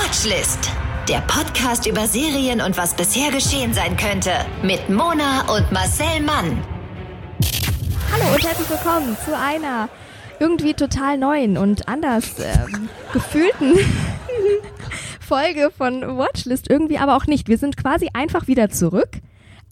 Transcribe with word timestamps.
Watchlist. 0.00 0.70
Der 1.08 1.20
Podcast 1.22 1.84
über 1.84 2.06
Serien 2.06 2.60
und 2.60 2.78
was 2.78 2.94
bisher 2.94 3.32
geschehen 3.32 3.74
sein 3.74 3.96
könnte. 3.96 4.30
Mit 4.62 4.88
Mona 4.88 5.40
und 5.52 5.72
Marcel 5.72 6.20
Mann. 6.20 6.62
Hallo 8.12 8.32
und 8.32 8.46
herzlich 8.46 8.70
willkommen 8.70 9.16
zu 9.24 9.36
einer 9.36 9.88
irgendwie 10.38 10.74
total 10.74 11.18
neuen 11.18 11.58
und 11.58 11.88
anders 11.88 12.38
ähm, 12.38 12.88
gefühlten 13.12 13.74
Folge 15.20 15.72
von 15.76 16.16
Watchlist. 16.16 16.70
Irgendwie 16.70 16.98
aber 16.98 17.16
auch 17.16 17.26
nicht. 17.26 17.48
Wir 17.48 17.58
sind 17.58 17.76
quasi 17.76 18.08
einfach 18.14 18.46
wieder 18.46 18.70
zurück, 18.70 19.10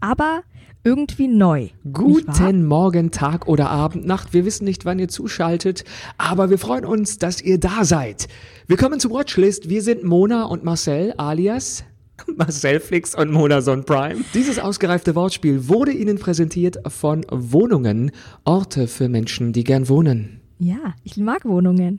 aber 0.00 0.42
irgendwie 0.86 1.26
neu. 1.26 1.70
Guten 1.92 2.64
Morgen, 2.64 3.10
Tag 3.10 3.48
oder 3.48 3.70
Abend, 3.70 4.06
Nacht. 4.06 4.32
Wir 4.32 4.44
wissen 4.44 4.64
nicht, 4.64 4.84
wann 4.84 5.00
ihr 5.00 5.08
zuschaltet, 5.08 5.82
aber 6.16 6.48
wir 6.48 6.58
freuen 6.58 6.84
uns, 6.84 7.18
dass 7.18 7.42
ihr 7.42 7.58
da 7.58 7.84
seid. 7.84 8.28
Willkommen 8.68 9.00
zu 9.00 9.10
Watchlist. 9.10 9.68
Wir 9.68 9.82
sind 9.82 10.04
Mona 10.04 10.44
und 10.44 10.62
Marcel 10.62 11.12
alias 11.16 11.82
Marcel 12.36 12.78
Flix 12.78 13.16
und 13.16 13.32
Mona 13.32 13.62
Son 13.62 13.84
Prime. 13.84 14.24
Dieses 14.32 14.60
ausgereifte 14.60 15.16
Wortspiel 15.16 15.66
wurde 15.66 15.90
Ihnen 15.90 16.20
präsentiert 16.20 16.78
von 16.86 17.26
Wohnungen, 17.32 18.12
Orte 18.44 18.86
für 18.86 19.08
Menschen, 19.08 19.52
die 19.52 19.64
gern 19.64 19.88
wohnen. 19.88 20.40
Ja, 20.60 20.94
ich 21.02 21.16
mag 21.16 21.44
Wohnungen. 21.44 21.98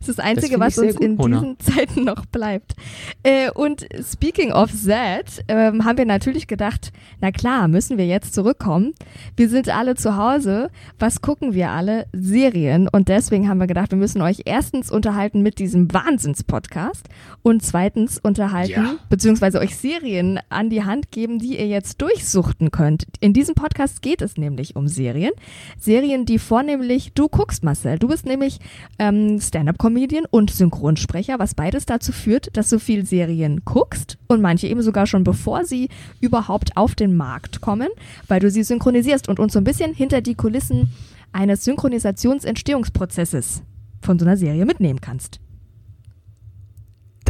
Das 0.00 0.08
ist 0.08 0.18
das 0.18 0.24
Einzige, 0.24 0.48
find 0.54 0.60
was 0.60 0.78
uns 0.78 0.94
gut, 0.96 1.04
in 1.04 1.14
Mona. 1.16 1.40
diesen 1.40 1.58
Zeiten 1.60 2.04
noch 2.04 2.26
bleibt. 2.26 2.74
Äh, 3.22 3.50
und 3.50 3.86
speaking 4.02 4.52
of 4.52 4.70
that, 4.86 5.44
ähm, 5.48 5.84
haben 5.84 5.98
wir 5.98 6.06
natürlich 6.06 6.46
gedacht, 6.46 6.92
na 7.20 7.30
klar, 7.30 7.68
müssen 7.68 7.98
wir 7.98 8.06
jetzt 8.06 8.34
zurückkommen. 8.34 8.92
Wir 9.36 9.48
sind 9.48 9.68
alle 9.68 9.94
zu 9.94 10.16
Hause. 10.16 10.70
Was 10.98 11.20
gucken 11.22 11.54
wir 11.54 11.70
alle? 11.70 12.06
Serien. 12.12 12.88
Und 12.88 13.08
deswegen 13.08 13.48
haben 13.48 13.58
wir 13.58 13.66
gedacht, 13.66 13.90
wir 13.90 13.98
müssen 13.98 14.22
euch 14.22 14.42
erstens 14.44 14.90
unterhalten 14.90 15.42
mit 15.42 15.58
diesem 15.58 15.92
Wahnsinns-Podcast 15.92 17.06
und 17.42 17.62
zweitens 17.62 18.18
unterhalten, 18.18 18.72
Ja. 18.72 18.94
beziehungsweise 19.08 19.58
euch 19.60 19.76
Serien 19.76 20.38
an 20.48 20.70
die 20.70 20.84
Hand 20.84 21.10
geben, 21.10 21.38
die 21.38 21.58
ihr 21.58 21.66
jetzt 21.66 22.00
durchsuchten 22.00 22.70
könnt. 22.70 23.04
In 23.20 23.32
diesem 23.32 23.54
Podcast 23.54 24.02
geht 24.02 24.22
es 24.22 24.36
nämlich 24.36 24.76
um 24.76 24.88
Serien. 24.88 25.32
Serien, 25.78 26.24
die 26.26 26.38
vornehmlich 26.38 27.12
du 27.14 27.28
guckst, 27.28 27.64
Marcel. 27.64 27.98
Du 27.98 28.08
bist 28.08 28.26
nämlich 28.26 28.58
ähm, 28.98 29.38
Stand-up-Comedian 29.72 30.26
und 30.30 30.50
Synchronsprecher, 30.50 31.38
was 31.38 31.54
beides 31.54 31.86
dazu 31.86 32.12
führt, 32.12 32.56
dass 32.56 32.68
du 32.68 32.78
viel 32.78 33.06
Serien 33.06 33.62
guckst 33.64 34.18
und 34.28 34.42
manche 34.42 34.66
eben 34.66 34.82
sogar 34.82 35.06
schon 35.06 35.24
bevor 35.24 35.64
sie 35.64 35.88
überhaupt 36.20 36.76
auf 36.76 36.94
den 36.94 37.16
Markt 37.16 37.60
kommen, 37.60 37.88
weil 38.28 38.40
du 38.40 38.50
sie 38.50 38.62
synchronisierst 38.64 39.28
und 39.28 39.40
uns 39.40 39.54
so 39.54 39.60
ein 39.60 39.64
bisschen 39.64 39.94
hinter 39.94 40.20
die 40.20 40.34
Kulissen 40.34 40.90
eines 41.32 41.64
Synchronisationsentstehungsprozesses 41.64 43.62
von 44.02 44.18
so 44.18 44.24
einer 44.24 44.36
Serie 44.36 44.66
mitnehmen 44.66 45.00
kannst. 45.00 45.40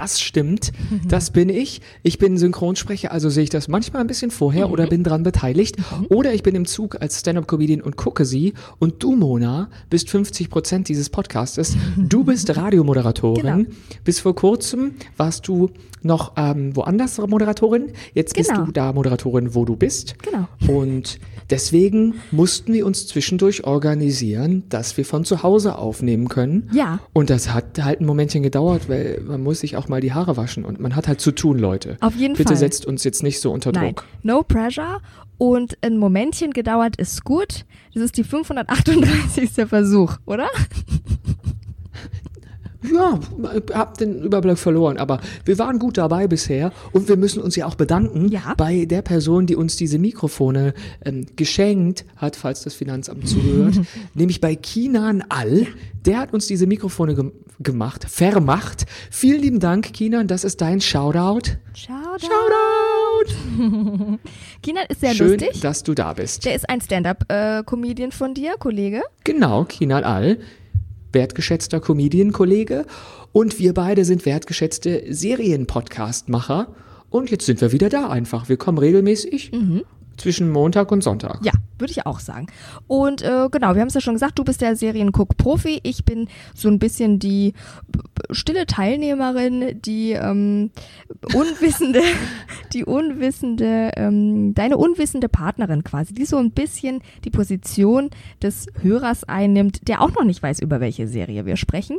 Das 0.03 0.21
stimmt, 0.21 0.73
das 1.07 1.31
bin 1.31 1.49
ich. 1.49 1.81
Ich 2.03 2.19
bin 2.19 2.37
Synchronsprecher, 2.37 3.13
also 3.13 3.31
sehe 3.31 3.45
ich 3.45 3.51
das 3.51 3.69
manchmal 3.69 4.01
ein 4.03 4.09
bisschen 4.09 4.33
vorher 4.33 4.69
oder 4.71 4.89
bin 4.89 5.05
dran 5.05 5.23
beteiligt. 5.23 5.77
Oder 6.09 6.35
ich 6.35 6.43
bin 6.43 6.57
im 6.57 6.65
Zug 6.67 7.01
als 7.01 7.21
Stand-Up-Comedian 7.21 7.81
und 7.81 7.97
gucke 7.97 8.25
sie. 8.25 8.55
Und 8.81 9.01
du, 9.05 9.15
Mona, 9.15 9.71
bist 9.91 10.11
50 10.11 10.51
Prozent 10.51 10.89
dieses 10.89 11.09
Podcastes. 11.09 11.77
Du 11.97 12.25
bist 12.25 12.57
Radiomoderatorin. 12.57 13.43
Genau. 13.59 13.71
Bis 14.03 14.19
vor 14.19 14.35
kurzem 14.35 14.95
warst 15.17 15.47
du 15.47 15.71
noch 16.03 16.33
ähm, 16.37 16.75
woanders 16.75 17.19
Moderatorin. 17.19 17.93
Jetzt 18.13 18.35
bist 18.35 18.51
Genau. 18.51 18.65
du 18.67 18.73
da 18.73 18.93
Moderatorin, 18.93 19.55
wo 19.55 19.65
du 19.65 19.77
bist. 19.77 20.17
Genau. 20.21 20.49
Und 20.67 21.21
deswegen 21.53 22.15
mussten 22.31 22.73
wir 22.73 22.87
uns 22.87 23.07
zwischendurch 23.07 23.65
organisieren, 23.65 24.65
dass 24.71 24.97
wir 24.97 25.05
von 25.05 25.25
zu 25.25 25.43
Hause 25.43 25.77
aufnehmen 25.77 26.29
können. 26.29 26.69
Ja. 26.73 26.99
Und 27.13 27.31
das 27.31 27.53
hat 27.53 27.83
halt 27.83 28.01
ein 28.01 28.07
Momentchen 28.07 28.43
gedauert, 28.43 28.89
weil 28.89 29.21
man 29.25 29.43
muss 29.43 29.61
sich 29.61 29.77
auch 29.77 29.87
mal 29.87 30.01
die 30.01 30.13
Haare 30.13 30.37
waschen 30.37 30.65
und 30.65 30.81
man 30.81 30.97
hat 30.97 31.07
halt 31.07 31.21
zu 31.21 31.31
tun, 31.31 31.59
Leute. 31.59 31.99
Auf 32.01 32.17
jeden 32.17 32.35
Bitte 32.35 32.49
Fall. 32.49 32.57
setzt 32.57 32.87
uns 32.87 33.05
jetzt 33.05 33.23
nicht 33.23 33.41
so 33.41 33.53
unter 33.53 33.71
Nein, 33.71 33.95
Druck. 33.95 34.07
no 34.23 34.43
pressure. 34.43 35.01
Und 35.39 35.77
ein 35.83 35.99
Momentchen 35.99 36.53
gedauert 36.53 36.97
ist 36.97 37.25
gut. 37.25 37.65
Das 37.95 38.03
ist 38.03 38.17
die 38.17 38.25
538. 38.25 39.51
Versuch, 39.69 40.17
oder? 40.25 40.49
Ja, 42.91 43.21
hab 43.75 43.99
den 43.99 44.23
Überblick 44.23 44.59
verloren, 44.59 44.97
aber 44.97 45.21
wir 45.45 45.59
waren 45.59 45.79
gut 45.79 45.99
dabei 45.99 46.27
bisher 46.27 46.73
und 46.93 47.09
wir 47.09 47.17
müssen 47.17 47.41
uns 47.43 47.55
ja 47.57 47.67
auch 47.67 47.75
bedanken 47.77 48.29
Ja. 48.29 48.55
bei 48.57 48.85
der 48.87 49.03
Person, 49.03 49.47
die 49.47 49.57
uns 49.57 49.77
diese 49.77 49.99
Mikrofone 49.99 50.75
ähm, 51.05 51.27
geschenkt 51.37 52.05
hat, 52.17 52.37
falls 52.37 52.63
das 52.63 52.75
Finanzamt 52.75 53.29
zuhört, 53.29 53.75
nämlich 54.15 54.41
bei 54.41 54.55
Kinan 54.57 55.23
All. 55.29 55.67
Der 56.05 56.19
hat 56.19 56.33
uns 56.33 56.47
diese 56.47 56.67
Mikrofone 56.67 57.15
gem 57.15 57.33
gemacht, 57.61 58.07
vermacht. 58.09 58.87
Vielen 59.13 59.41
lieben 59.41 59.61
Dank, 59.61 59.93
Kinan, 59.93 60.27
das 60.27 60.43
ist 60.43 60.61
dein 60.61 60.81
Shoutout. 60.81 61.53
Shoutout. 61.75 62.27
Shoutout! 62.27 64.19
Kinan 64.63 64.85
ist 64.89 65.01
sehr 65.01 65.15
Schön, 65.15 65.39
lustig. 65.39 65.61
dass 65.61 65.83
du 65.85 65.95
da 65.95 66.13
bist. 66.15 66.45
Der 66.45 66.55
ist 66.57 66.69
ein 66.69 66.81
Stand-up-Comedian 66.81 68.11
von 68.11 68.35
dir, 68.35 68.55
Kollege. 68.59 69.03
Genau, 69.25 69.65
Kinal 69.65 70.03
All, 70.03 70.39
wertgeschätzter 71.13 71.81
Comedian-Kollege. 71.81 72.87
Und 73.33 73.59
wir 73.59 73.75
beide 73.75 74.05
sind 74.05 74.27
wertgeschätzte 74.27 75.05
Serien-Podcast-Macher. 75.09 76.75
Und 77.11 77.31
jetzt 77.31 77.47
sind 77.47 77.61
wir 77.61 77.73
wieder 77.73 77.89
da 77.89 78.09
einfach. 78.09 78.49
Wir 78.49 78.57
kommen 78.57 78.79
regelmäßig 78.79 79.53
zwischen 80.17 80.51
Montag 80.51 80.91
und 80.93 81.03
Sonntag. 81.03 81.41
Ja, 81.45 81.53
würde 81.79 81.91
ich 81.91 82.07
auch 82.07 82.21
sagen. 82.21 82.47
Und 82.87 83.23
äh, 83.23 83.49
genau, 83.51 83.75
wir 83.75 83.81
haben 83.81 83.89
es 83.89 83.95
ja 83.95 84.01
schon 84.01 84.15
gesagt, 84.15 84.39
du 84.39 84.45
bist 84.45 84.61
der 84.61 84.77
Serienguck-Profi. 84.77 85.81
Ich 85.83 86.05
bin 86.05 86.29
so 86.55 86.69
ein 86.69 86.79
bisschen 86.79 87.19
die 87.19 87.55
stille 88.31 88.67
Teilnehmerin, 88.67 89.81
die 89.83 90.13
ähm, 90.13 90.71
unwissende, 91.35 92.01
die 92.73 92.85
unwissende, 92.85 93.91
ähm, 93.97 94.55
deine 94.55 94.77
unwissende 94.77 95.29
Partnerin 95.29 95.85
quasi, 95.85 96.15
die 96.15 96.25
so 96.25 96.37
ein 96.39 96.51
bisschen 96.53 97.01
die 97.25 97.31
Position 97.31 98.11
des 98.43 98.67
Hörers 98.81 99.25
einnimmt, 99.25 99.89
der 99.89 100.01
auch 100.01 100.13
noch 100.13 100.25
nicht 100.25 100.43
weiß, 100.43 100.61
über 100.61 100.81
welche 100.81 101.09
Serie 101.09 101.47
wir 101.47 101.57
sprechen. 101.57 101.99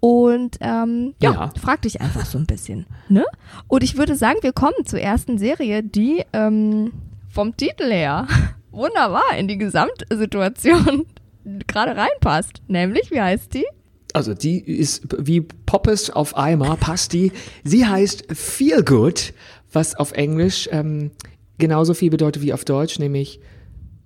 Und 0.00 0.58
ähm, 0.60 1.14
ja, 1.20 1.32
Ja. 1.32 1.50
frag 1.60 1.82
dich 1.82 2.00
einfach 2.00 2.26
so 2.26 2.36
ein 2.38 2.46
bisschen. 2.46 2.86
Ne? 3.08 3.24
Und 3.68 3.82
ich 3.82 3.96
würde 3.96 4.14
sagen, 4.16 4.38
wir 4.42 4.52
kommen 4.52 4.84
zur 4.84 5.00
ersten 5.00 5.38
Serie, 5.38 5.82
die 5.82 6.22
ähm, 6.32 6.92
vom 7.32 7.56
Titel 7.56 7.90
her 7.90 8.28
wunderbar 8.70 9.36
in 9.38 9.48
die 9.48 9.58
Gesamtsituation 9.58 11.06
gerade 11.66 11.96
reinpasst. 11.96 12.62
Nämlich, 12.68 13.10
wie 13.10 13.20
heißt 13.20 13.54
die? 13.54 13.64
Also 14.12 14.34
die 14.34 14.60
ist 14.60 15.06
wie 15.18 15.40
Poppes 15.40 16.10
auf 16.10 16.36
Eimer, 16.36 16.76
passt 16.76 17.14
die. 17.14 17.32
Sie 17.64 17.86
heißt 17.86 18.26
Feel 18.32 18.84
Good, 18.84 19.32
was 19.72 19.94
auf 19.94 20.12
Englisch 20.12 20.68
ähm, 20.70 21.10
genauso 21.58 21.94
viel 21.94 22.10
bedeutet 22.10 22.42
wie 22.42 22.52
auf 22.52 22.64
Deutsch, 22.66 22.98
nämlich 22.98 23.40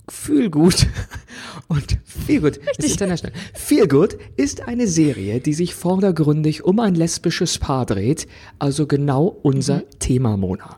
Fühl 0.09 0.51
gut. 0.51 0.87
Und 1.69 1.99
Feel 2.05 2.41
Good 2.41 2.59
ist 2.79 2.93
international. 2.93 3.37
Feel 3.53 3.89
Good 3.89 4.17
ist 4.37 4.69
eine 4.69 4.87
Serie, 4.87 5.41
die 5.41 5.55
sich 5.55 5.75
vordergründig 5.75 6.63
um 6.63 6.79
ein 6.79 6.95
lesbisches 6.95 7.59
Paar 7.59 7.87
dreht, 7.87 8.29
also 8.61 8.87
genau 8.87 9.27
unser 9.43 9.83
Thema, 9.99 10.37
Mona. 10.37 10.77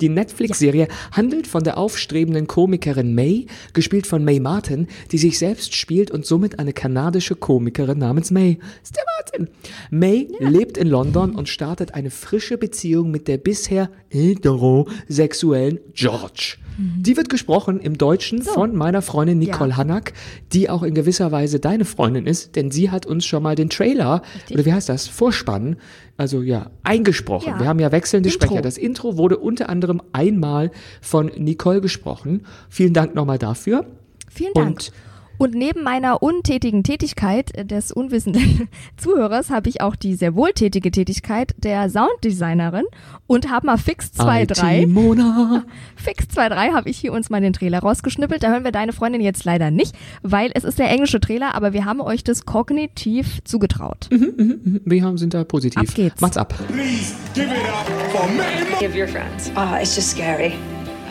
Die 0.00 0.08
Netflix-Serie 0.08 0.88
handelt 1.12 1.46
von 1.46 1.62
der 1.62 1.76
aufstrebenden 1.76 2.46
Komikerin 2.46 3.14
May, 3.14 3.46
gespielt 3.74 4.06
von 4.06 4.24
May 4.24 4.40
Martin, 4.40 4.88
die 5.12 5.18
sich 5.18 5.38
selbst 5.38 5.74
spielt 5.74 6.10
und 6.10 6.24
somit 6.24 6.58
eine 6.58 6.72
kanadische 6.72 7.34
Komikerin 7.34 7.98
namens 7.98 8.30
May. 8.30 8.58
Ist 8.82 8.96
der 8.96 9.04
Martin. 9.16 9.54
May 9.90 10.28
lebt 10.38 10.78
in 10.78 10.88
London 10.88 11.34
und 11.34 11.48
startet 11.48 11.94
eine 11.94 12.10
frische 12.10 12.56
Beziehung 12.56 13.10
mit 13.10 13.28
der 13.28 13.38
bisher 13.38 13.90
heterosexuellen 14.08 15.80
George. 15.94 16.56
Die 16.78 17.16
wird 17.16 17.28
gesprochen 17.28 17.80
im 17.80 17.98
Deutschen 17.98 18.42
von 18.42 18.74
meiner 18.74 19.02
Freundin 19.02 19.38
Nicole 19.38 19.70
Ja. 19.70 19.76
Hanak, 19.76 20.12
die 20.52 20.70
auch 20.70 20.82
in 20.82 20.94
gewisser 20.94 21.30
Weise 21.32 21.60
deine 21.60 21.84
Freundin 21.84 22.26
ist, 22.26 22.56
denn 22.56 22.70
sie 22.70 22.90
hat 22.90 23.06
uns 23.06 23.26
schon 23.26 23.42
mal 23.42 23.54
den 23.54 23.68
Trailer, 23.70 24.22
oder 24.50 24.64
wie 24.64 24.72
heißt 24.72 24.88
das, 24.88 25.06
Vorspann, 25.06 25.76
also 26.16 26.42
ja, 26.42 26.70
eingesprochen. 26.82 27.54
Ja. 27.54 27.60
Wir 27.60 27.68
haben 27.68 27.80
ja 27.80 27.92
wechselnde 27.92 28.28
Intro. 28.28 28.46
Sprecher. 28.46 28.62
Das 28.62 28.78
Intro 28.78 29.16
wurde 29.16 29.38
unter 29.38 29.68
anderem 29.68 30.02
einmal 30.12 30.70
von 31.00 31.30
Nicole 31.36 31.80
gesprochen. 31.80 32.46
Vielen 32.68 32.94
Dank 32.94 33.14
nochmal 33.14 33.38
dafür. 33.38 33.86
Vielen 34.30 34.52
Dank. 34.54 34.68
Und 34.68 34.92
Und 35.40 35.54
neben 35.54 35.82
meiner 35.82 36.22
untätigen 36.22 36.84
Tätigkeit 36.84 37.50
des 37.70 37.92
unwissenden 37.92 38.68
Zuhörers 38.98 39.48
habe 39.48 39.70
ich 39.70 39.80
auch 39.80 39.96
die 39.96 40.14
sehr 40.14 40.34
wohltätige 40.34 40.90
Tätigkeit 40.90 41.54
der 41.56 41.88
Sounddesignerin 41.88 42.84
und 43.26 43.50
habe 43.50 43.68
mal 43.68 43.78
Fix 43.78 44.10
2.3 44.18 44.86
Mona. 44.86 45.64
Fix 45.96 46.26
2.3 46.36 46.74
habe 46.74 46.90
ich 46.90 46.98
hier 46.98 47.14
uns 47.14 47.30
mal 47.30 47.40
den 47.40 47.54
Trailer 47.54 47.78
rausgeschnippelt. 47.78 48.42
Da 48.42 48.50
hören 48.50 48.64
wir 48.64 48.70
deine 48.70 48.92
Freundin 48.92 49.22
jetzt 49.22 49.44
leider 49.44 49.70
nicht, 49.70 49.94
weil 50.20 50.50
es 50.52 50.64
ist 50.64 50.78
der 50.78 50.90
englische 50.90 51.20
Trailer, 51.20 51.54
aber 51.54 51.72
wir 51.72 51.86
haben 51.86 52.02
euch 52.02 52.22
das 52.22 52.44
kognitiv 52.44 53.42
zugetraut. 53.44 54.10
Wir 54.10 55.02
haben, 55.02 55.16
sind 55.16 55.32
da 55.32 55.44
positiv. 55.44 55.80
Ab 55.80 55.94
geht's. 55.94 56.20
Macht's 56.20 56.36
ab. 56.36 56.52
Please 56.68 57.14
give 57.32 57.46
it 57.46 57.66
up 57.72 57.86
for 58.12 58.28
May. 58.28 58.86
of 58.86 58.94
your 58.94 59.08
friends. 59.08 59.50
Ah, 59.54 59.78
it's 59.80 59.96
just 59.96 60.10
scary. 60.10 60.52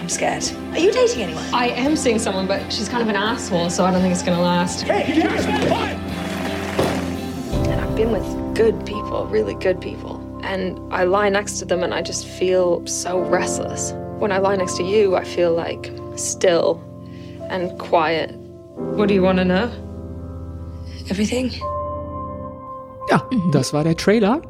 I'm 0.09 0.15
scared. 0.15 0.43
Are 0.73 0.79
you 0.79 0.91
dating 0.91 1.21
anyone? 1.21 1.43
I 1.53 1.67
am 1.67 1.95
seeing 1.95 2.17
someone, 2.17 2.47
but 2.47 2.73
she's 2.73 2.89
kind 2.89 3.03
of 3.03 3.09
an 3.09 3.15
asshole, 3.15 3.69
so 3.69 3.85
I 3.85 3.91
don't 3.91 4.01
think 4.01 4.11
it's 4.11 4.23
gonna 4.23 4.41
last. 4.41 4.81
Hey, 4.81 5.21
guys, 5.21 5.45
quiet. 5.67 5.97
And 7.69 7.79
I've 7.79 7.95
been 7.95 8.11
with 8.11 8.25
good 8.55 8.83
people, 8.87 9.27
really 9.27 9.53
good 9.53 9.79
people. 9.79 10.17
and 10.41 10.79
I 10.91 11.03
lie 11.03 11.29
next 11.29 11.59
to 11.59 11.65
them 11.65 11.83
and 11.83 11.93
I 11.93 12.01
just 12.01 12.25
feel 12.25 12.83
so 12.87 13.19
restless. 13.19 13.93
When 14.17 14.31
I 14.31 14.39
lie 14.39 14.55
next 14.55 14.77
to 14.77 14.83
you, 14.83 15.15
I 15.15 15.23
feel 15.23 15.53
like 15.53 15.91
still 16.15 16.81
and 17.51 17.77
quiet. 17.77 18.31
What 18.95 19.09
do 19.09 19.13
you 19.13 19.21
want 19.21 19.37
to 19.37 19.45
know? 19.45 19.69
Everything? 21.09 21.51
Ja, 23.11 23.21
das 23.51 23.73
war 23.73 23.83
der 23.83 23.95
Trailer. 23.95 24.41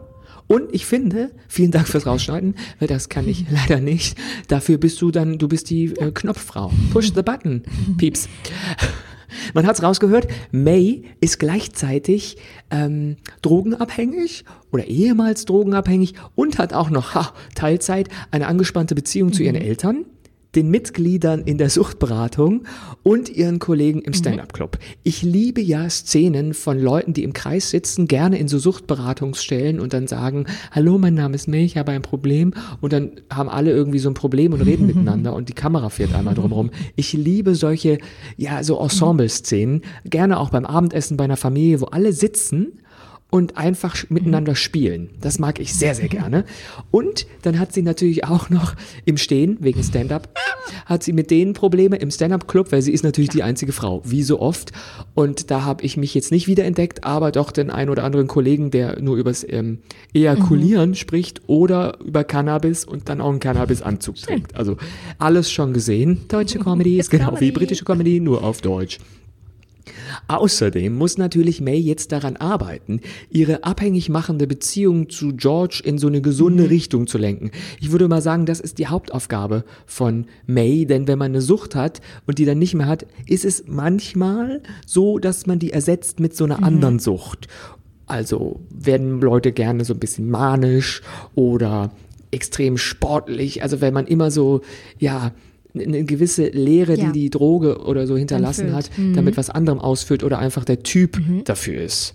Und 0.50 0.74
ich 0.74 0.88
finde, 0.88 1.30
vielen 1.48 1.70
Dank 1.70 1.88
fürs 1.88 2.08
Rausschneiden, 2.08 2.56
weil 2.80 2.88
das 2.88 3.08
kann 3.08 3.28
ich 3.28 3.46
leider 3.52 3.80
nicht. 3.80 4.18
Dafür 4.48 4.80
bist 4.80 5.00
du 5.00 5.12
dann, 5.12 5.38
du 5.38 5.48
bist 5.48 5.70
die 5.70 5.96
äh, 5.98 6.12
Knopffrau. 6.12 6.74
Push 6.92 7.14
the 7.14 7.22
button, 7.22 7.62
Pieps. 7.98 8.28
Man 9.54 9.68
hat's 9.68 9.84
rausgehört, 9.84 10.28
May 10.52 11.04
ist 11.22 11.38
gleichzeitig 11.38 12.38
ähm, 12.72 13.18
drogenabhängig 13.44 14.44
oder 14.72 14.86
ehemals 14.86 15.46
drogenabhängig 15.46 16.16
und 16.34 16.58
hat 16.58 16.74
auch 16.74 16.90
noch 16.90 17.14
ha, 17.14 17.32
Teilzeit 17.54 18.10
eine 18.32 18.48
angespannte 18.48 18.96
Beziehung 18.96 19.32
zu 19.32 19.44
ihren 19.44 19.56
Eltern 19.56 20.06
den 20.56 20.70
Mitgliedern 20.70 21.42
in 21.42 21.58
der 21.58 21.70
Suchtberatung 21.70 22.64
und 23.04 23.30
ihren 23.30 23.60
Kollegen 23.60 24.02
im 24.02 24.14
Stand-up-Club. 24.14 24.80
Ich 25.04 25.22
liebe 25.22 25.62
ja 25.62 25.90
Szenen 25.90 26.54
von 26.54 26.80
Leuten, 26.80 27.14
die 27.14 27.24
im 27.24 27.34
Kreis 27.34 27.70
sitzen, 27.70 28.08
gerne 28.08 28.40
in 28.40 28.48
so 28.48 28.58
Suchtberatungsstellen 28.58 29.80
und 29.80 29.94
dann 29.94 30.08
sagen, 30.08 30.46
hallo, 30.72 30.98
mein 30.98 31.14
Name 31.14 31.36
ist 31.36 31.48
May, 31.48 31.66
ich 31.66 31.78
habe 31.78 31.92
ein 31.92 32.02
Problem 32.02 32.54
und 32.82 32.94
dann 32.94 33.12
haben 33.32 33.50
alle 33.50 33.72
irgendwie 33.72 34.00
so 34.00 34.10
ein 34.10 34.16
Problem 34.16 34.54
und 34.54 34.62
reden 34.62 34.88
miteinander 34.88 35.34
und 35.34 35.50
die 35.50 35.54
Kamera 35.54 35.90
fährt 35.90 36.16
einmal 36.16 36.34
drumherum. 36.34 36.72
Ich 36.96 37.14
liebe 37.14 37.54
solche, 37.54 38.00
ja, 38.36 38.64
so 38.64 38.80
Ensemble-Szenen, 38.80 39.84
gerne 40.06 40.40
auch 40.40 40.50
beim 40.50 40.66
Abendessen 40.66 41.18
bei 41.18 41.26
einer 41.26 41.38
Familie, 41.38 41.82
wo 41.82 41.86
alle 41.86 42.12
sitzen 42.12 42.80
und 43.32 43.58
einfach 43.58 43.96
miteinander 44.10 44.56
spielen. 44.56 45.10
Das 45.22 45.38
mag 45.38 45.60
ich 45.60 45.74
sehr, 45.74 45.94
sehr 45.94 46.08
gerne. 46.08 46.46
Und 46.90 47.28
dann 47.44 47.60
hat 47.60 47.74
sie 47.74 47.84
natürlich 47.84 48.26
auch 48.26 48.50
noch 48.50 48.74
im 49.06 49.18
Stehen, 49.18 49.58
wegen 49.60 49.84
Stand-up, 49.84 50.30
hat 50.86 51.04
sie 51.04 51.14
mit 51.14 51.30
denen 51.30 51.54
Probleme 51.54 51.98
im 51.98 52.10
Stand-up-Club, 52.10 52.72
weil 52.72 52.82
sie 52.82 52.92
ist 52.92 53.04
natürlich 53.04 53.30
die 53.30 53.44
einzige 53.44 53.72
Frau, 53.72 54.02
wie 54.04 54.24
so 54.24 54.40
oft. 54.40 54.72
Und 55.14 55.52
da 55.52 55.64
habe 55.64 55.84
ich 55.84 55.96
mich 55.96 56.16
jetzt 56.16 56.32
nicht 56.32 56.48
wiederentdeckt, 56.48 57.04
aber 57.04 57.32
doch 57.32 57.52
den 57.52 57.70
einen 57.70 57.92
oder 57.92 58.04
anderen 58.04 58.28
Kollegen, 58.28 58.72
der 58.72 59.00
nur 59.00 59.18
übers 59.18 59.46
ähm, 59.48 59.80
Ejakulieren 60.14 60.96
spricht 60.96 61.42
oder 61.46 62.00
über 62.04 62.24
Cannabis 62.24 62.84
und 62.84 63.10
dann 63.10 63.22
auch 63.22 63.30
einen 63.30 63.40
Cannabis-Anzug 63.40 64.16
trägt. 64.16 64.56
Also 64.56 64.78
alles 65.20 65.52
schon 65.52 65.74
gesehen. 65.74 66.22
Deutsche 66.30 66.58
Comedy 66.58 66.98
ist 67.00 67.12
genau 67.12 67.34
wie 67.34 67.36
Comedy. 67.36 67.52
britische 67.52 67.86
Comedy, 67.86 68.20
nur 68.20 68.44
auf 68.44 68.62
Deutsch. 68.62 68.98
Außerdem 70.28 70.96
muss 70.96 71.18
natürlich 71.18 71.62
May 71.62 71.78
jetzt 71.78 72.12
daran 72.12 72.36
arbeiten, 72.38 73.02
ihre 73.30 73.64
abhängig 73.64 74.10
machende 74.10 74.48
Beziehung 74.48 75.10
zu 75.10 75.34
George 75.36 75.82
in 75.84 75.98
so 75.98 76.08
eine 76.08 76.22
gesunde 76.22 76.70
Richtung 76.70 77.08
zu 77.08 77.18
lenken. 77.18 77.52
Ich 77.80 77.92
würde 77.92 78.08
mal 78.08 78.22
sagen, 78.22 78.46
das 78.46 78.60
ist 78.60 78.80
die 78.80 78.88
Hauptaufgabe 78.88 79.64
von 79.86 80.26
May, 80.46 80.86
denn 80.86 81.08
wenn 81.08 81.20
man 81.20 81.32
eine 81.32 81.42
Sucht 81.42 81.76
hat 81.76 82.02
und 82.28 82.38
die 82.38 82.46
dann 82.46 82.60
nicht 82.60 82.74
mehr 82.74 82.88
hat, 82.88 83.06
ist 83.26 83.46
es 83.46 83.64
manchmal 83.68 84.62
so, 84.86 85.20
dass 85.20 85.46
man 85.46 85.60
die 85.60 85.72
ersetzt 85.72 86.20
mit 86.20 86.36
so 86.36 86.46
einer 86.46 86.64
anderen 86.64 87.00
Sucht. 87.00 87.48
Also 88.06 88.60
werden 88.72 89.22
Leute 89.22 89.52
gerne 89.52 89.86
so 89.86 89.94
ein 89.94 90.00
bisschen 90.00 90.30
manisch 90.30 91.02
oder 91.36 91.92
extrem 92.32 92.78
sportlich. 92.78 93.62
Also 93.64 93.82
wenn 93.82 93.94
man 93.94 94.08
immer 94.08 94.32
so, 94.32 94.62
ja, 94.98 95.32
eine 95.74 96.04
gewisse 96.04 96.48
Lehre, 96.48 96.98
Ja. 96.98 97.06
die 97.12 97.12
die 97.20 97.30
Droge 97.30 97.80
oder 97.84 98.08
so 98.08 98.18
hinterlassen 98.18 98.74
hat, 98.74 98.90
damit 99.14 99.38
was 99.38 99.50
anderem 99.50 99.80
ausführt 99.80 100.24
oder 100.24 100.40
einfach 100.40 100.66
der 100.66 100.84
Typ 100.84 101.18
Mhm. 101.20 101.44
dafür 101.44 101.82
ist. 101.82 102.14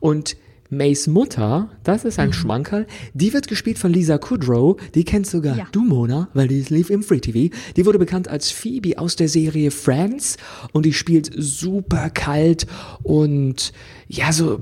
Und 0.00 0.36
Mays 0.72 1.08
Mutter, 1.08 1.68
das 1.82 2.04
ist 2.04 2.20
ein 2.20 2.28
Mhm. 2.28 2.32
Schmankerl, 2.32 2.86
die 3.12 3.32
wird 3.32 3.48
gespielt 3.48 3.76
von 3.76 3.92
Lisa 3.92 4.18
Kudrow, 4.18 4.76
die 4.94 5.02
kennst 5.02 5.32
sogar 5.32 5.56
Ja. 5.58 5.66
du, 5.72 5.82
Mona, 5.82 6.28
weil 6.32 6.46
die 6.46 6.60
lief 6.68 6.90
im 6.90 7.02
Free 7.02 7.18
TV. 7.18 7.52
Die 7.76 7.86
wurde 7.86 7.98
bekannt 7.98 8.28
als 8.28 8.52
Phoebe 8.52 8.96
aus 8.96 9.16
der 9.16 9.28
Serie 9.28 9.72
Friends 9.72 10.36
und 10.72 10.86
die 10.86 10.92
spielt 10.92 11.32
super 11.36 12.08
kalt 12.10 12.68
und 13.02 13.72
ja, 14.06 14.32
so 14.32 14.60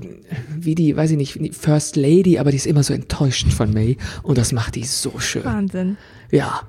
wie 0.59 0.73
die, 0.73 0.95
weiß 0.95 1.11
ich 1.11 1.17
nicht, 1.17 1.55
First 1.55 1.95
Lady, 1.95 2.39
aber 2.39 2.49
die 2.49 2.57
ist 2.57 2.65
immer 2.65 2.81
so 2.83 2.93
enttäuscht 2.95 3.51
von 3.51 3.71
May 3.71 3.97
und 4.23 4.39
das 4.39 4.51
macht 4.51 4.75
die 4.75 4.85
so 4.85 5.19
schön. 5.19 5.45
Wahnsinn. 5.45 5.97
Ja. 6.31 6.61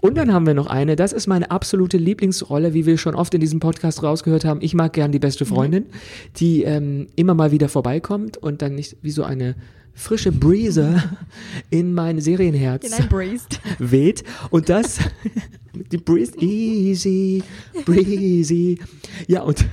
Und 0.00 0.16
dann 0.16 0.32
haben 0.32 0.46
wir 0.46 0.54
noch 0.54 0.66
eine, 0.66 0.96
das 0.96 1.12
ist 1.12 1.26
meine 1.26 1.50
absolute 1.50 1.98
Lieblingsrolle, 1.98 2.74
wie 2.74 2.86
wir 2.86 2.96
schon 2.98 3.14
oft 3.14 3.34
in 3.34 3.40
diesem 3.40 3.60
Podcast 3.60 4.02
rausgehört 4.02 4.44
haben. 4.44 4.60
Ich 4.62 4.74
mag 4.74 4.92
gern 4.92 5.12
die 5.12 5.18
beste 5.18 5.44
Freundin, 5.44 5.86
die 6.36 6.62
ähm, 6.62 7.08
immer 7.16 7.34
mal 7.34 7.52
wieder 7.52 7.68
vorbeikommt 7.68 8.36
und 8.38 8.62
dann 8.62 8.74
nicht 8.74 8.96
wie 9.02 9.10
so 9.10 9.24
eine 9.24 9.56
frische 9.92 10.32
Brise 10.32 11.02
in 11.70 11.92
mein 11.92 12.20
Serienherz 12.20 12.90
weht. 13.78 14.24
Und 14.50 14.68
das, 14.68 14.98
die 15.92 15.98
Breeze, 15.98 16.32
easy, 16.38 17.42
breezy. 17.84 18.78
Ja, 19.26 19.42
und 19.42 19.66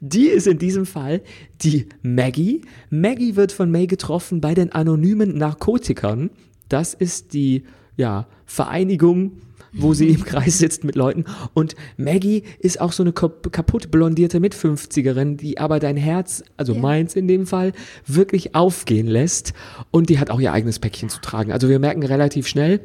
die 0.00 0.26
ist 0.26 0.46
in 0.46 0.58
diesem 0.58 0.86
Fall 0.86 1.22
die 1.62 1.86
Maggie. 2.02 2.62
Maggie 2.90 3.36
wird 3.36 3.52
von 3.52 3.70
May 3.70 3.86
getroffen 3.86 4.40
bei 4.40 4.54
den 4.54 4.72
anonymen 4.72 5.36
Narkotikern. 5.36 6.30
Das 6.68 6.94
ist 6.94 7.34
die, 7.34 7.64
ja, 7.96 8.26
Vereinigung, 8.46 9.32
wo 9.72 9.94
sie 9.94 10.08
im 10.10 10.24
Kreis 10.24 10.58
sitzt 10.58 10.84
mit 10.84 10.94
Leuten. 10.96 11.24
Und 11.54 11.74
Maggie 11.96 12.42
ist 12.58 12.80
auch 12.80 12.92
so 12.92 13.02
eine 13.02 13.12
kap- 13.12 13.50
kaputt 13.52 13.90
blondierte 13.90 14.38
Mit-50erin, 14.40 15.36
die 15.36 15.58
aber 15.58 15.78
dein 15.80 15.96
Herz, 15.96 16.42
also 16.56 16.74
meins 16.74 17.16
in 17.16 17.26
dem 17.28 17.46
Fall, 17.46 17.72
wirklich 18.06 18.54
aufgehen 18.54 19.06
lässt. 19.06 19.52
Und 19.90 20.10
die 20.10 20.18
hat 20.18 20.30
auch 20.30 20.40
ihr 20.40 20.52
eigenes 20.52 20.78
Päckchen 20.78 21.08
zu 21.08 21.20
tragen. 21.20 21.52
Also 21.52 21.68
wir 21.68 21.78
merken 21.78 22.02
relativ 22.02 22.46
schnell, 22.46 22.80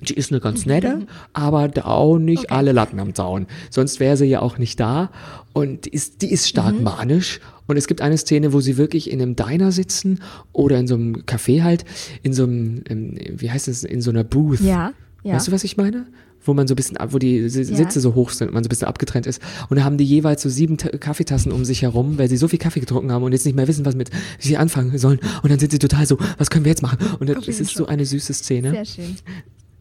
die 0.00 0.14
ist 0.14 0.32
eine 0.32 0.40
ganz 0.40 0.66
nette, 0.66 1.06
aber 1.32 1.68
da 1.68 1.84
auch 1.84 2.18
nicht 2.18 2.50
alle 2.50 2.72
Latten 2.72 2.98
am 2.98 3.14
Zaun. 3.14 3.46
Sonst 3.70 4.00
wäre 4.00 4.16
sie 4.16 4.24
ja 4.24 4.40
auch 4.42 4.58
nicht 4.58 4.80
da. 4.80 5.10
Und 5.52 5.84
die 5.84 5.90
ist, 5.90 6.22
die 6.22 6.32
ist 6.32 6.48
stark 6.48 6.74
Mhm. 6.76 6.82
manisch. 6.82 7.38
Und 7.68 7.76
es 7.76 7.86
gibt 7.86 8.00
eine 8.00 8.18
Szene, 8.18 8.52
wo 8.52 8.60
sie 8.60 8.76
wirklich 8.76 9.10
in 9.10 9.22
einem 9.22 9.36
Diner 9.36 9.70
sitzen 9.70 10.18
oder 10.52 10.78
in 10.78 10.88
so 10.88 10.94
einem 10.96 11.14
Café 11.24 11.62
halt, 11.62 11.84
in 12.24 12.32
so 12.32 12.42
einem, 12.42 12.82
ähm, 12.88 13.14
wie 13.36 13.50
heißt 13.50 13.68
es, 13.68 13.84
in 13.84 14.00
so 14.00 14.10
einer 14.10 14.24
Booth. 14.24 14.60
Ja, 14.60 14.92
ja. 15.22 15.34
Weißt 15.34 15.48
du, 15.48 15.52
was 15.52 15.64
ich 15.64 15.76
meine? 15.76 16.06
Wo 16.44 16.54
man 16.54 16.66
so 16.66 16.72
ein 16.74 16.76
bisschen, 16.76 16.98
wo 17.10 17.18
die 17.18 17.48
Si- 17.48 17.62
Ja. 17.62 17.76
Sitze 17.76 18.00
so 18.00 18.14
hoch 18.16 18.30
sind 18.30 18.48
und 18.48 18.54
man 18.54 18.64
so 18.64 18.66
ein 18.66 18.70
bisschen 18.70 18.88
abgetrennt 18.88 19.26
ist. 19.28 19.40
Und 19.68 19.76
da 19.78 19.84
haben 19.84 19.96
die 19.96 20.04
jeweils 20.04 20.42
so 20.42 20.48
sieben 20.48 20.76
Ta- 20.76 20.88
Kaffeetassen 20.90 21.52
um 21.52 21.64
sich 21.64 21.82
herum, 21.82 22.18
weil 22.18 22.28
sie 22.28 22.36
so 22.36 22.48
viel 22.48 22.58
Kaffee 22.58 22.80
getrunken 22.80 23.12
haben 23.12 23.22
und 23.22 23.32
jetzt 23.32 23.46
nicht 23.46 23.54
mehr 23.54 23.68
wissen, 23.68 23.84
was 23.86 23.94
mit 23.94 24.10
sie 24.40 24.56
anfangen 24.56 24.98
sollen. 24.98 25.20
Und 25.44 25.52
dann 25.52 25.60
sind 25.60 25.70
sie 25.70 25.78
total 25.78 26.04
so, 26.06 26.18
was 26.38 26.50
können 26.50 26.64
wir 26.64 26.70
jetzt 26.70 26.82
machen? 26.82 26.98
Und 27.20 27.28
das 27.28 27.36
Koffein 27.36 27.54
ist 27.60 27.74
so 27.76 27.86
eine 27.86 28.04
süße 28.04 28.32
Szene. 28.34 28.70
Sehr 28.72 28.84
schön. 28.84 29.16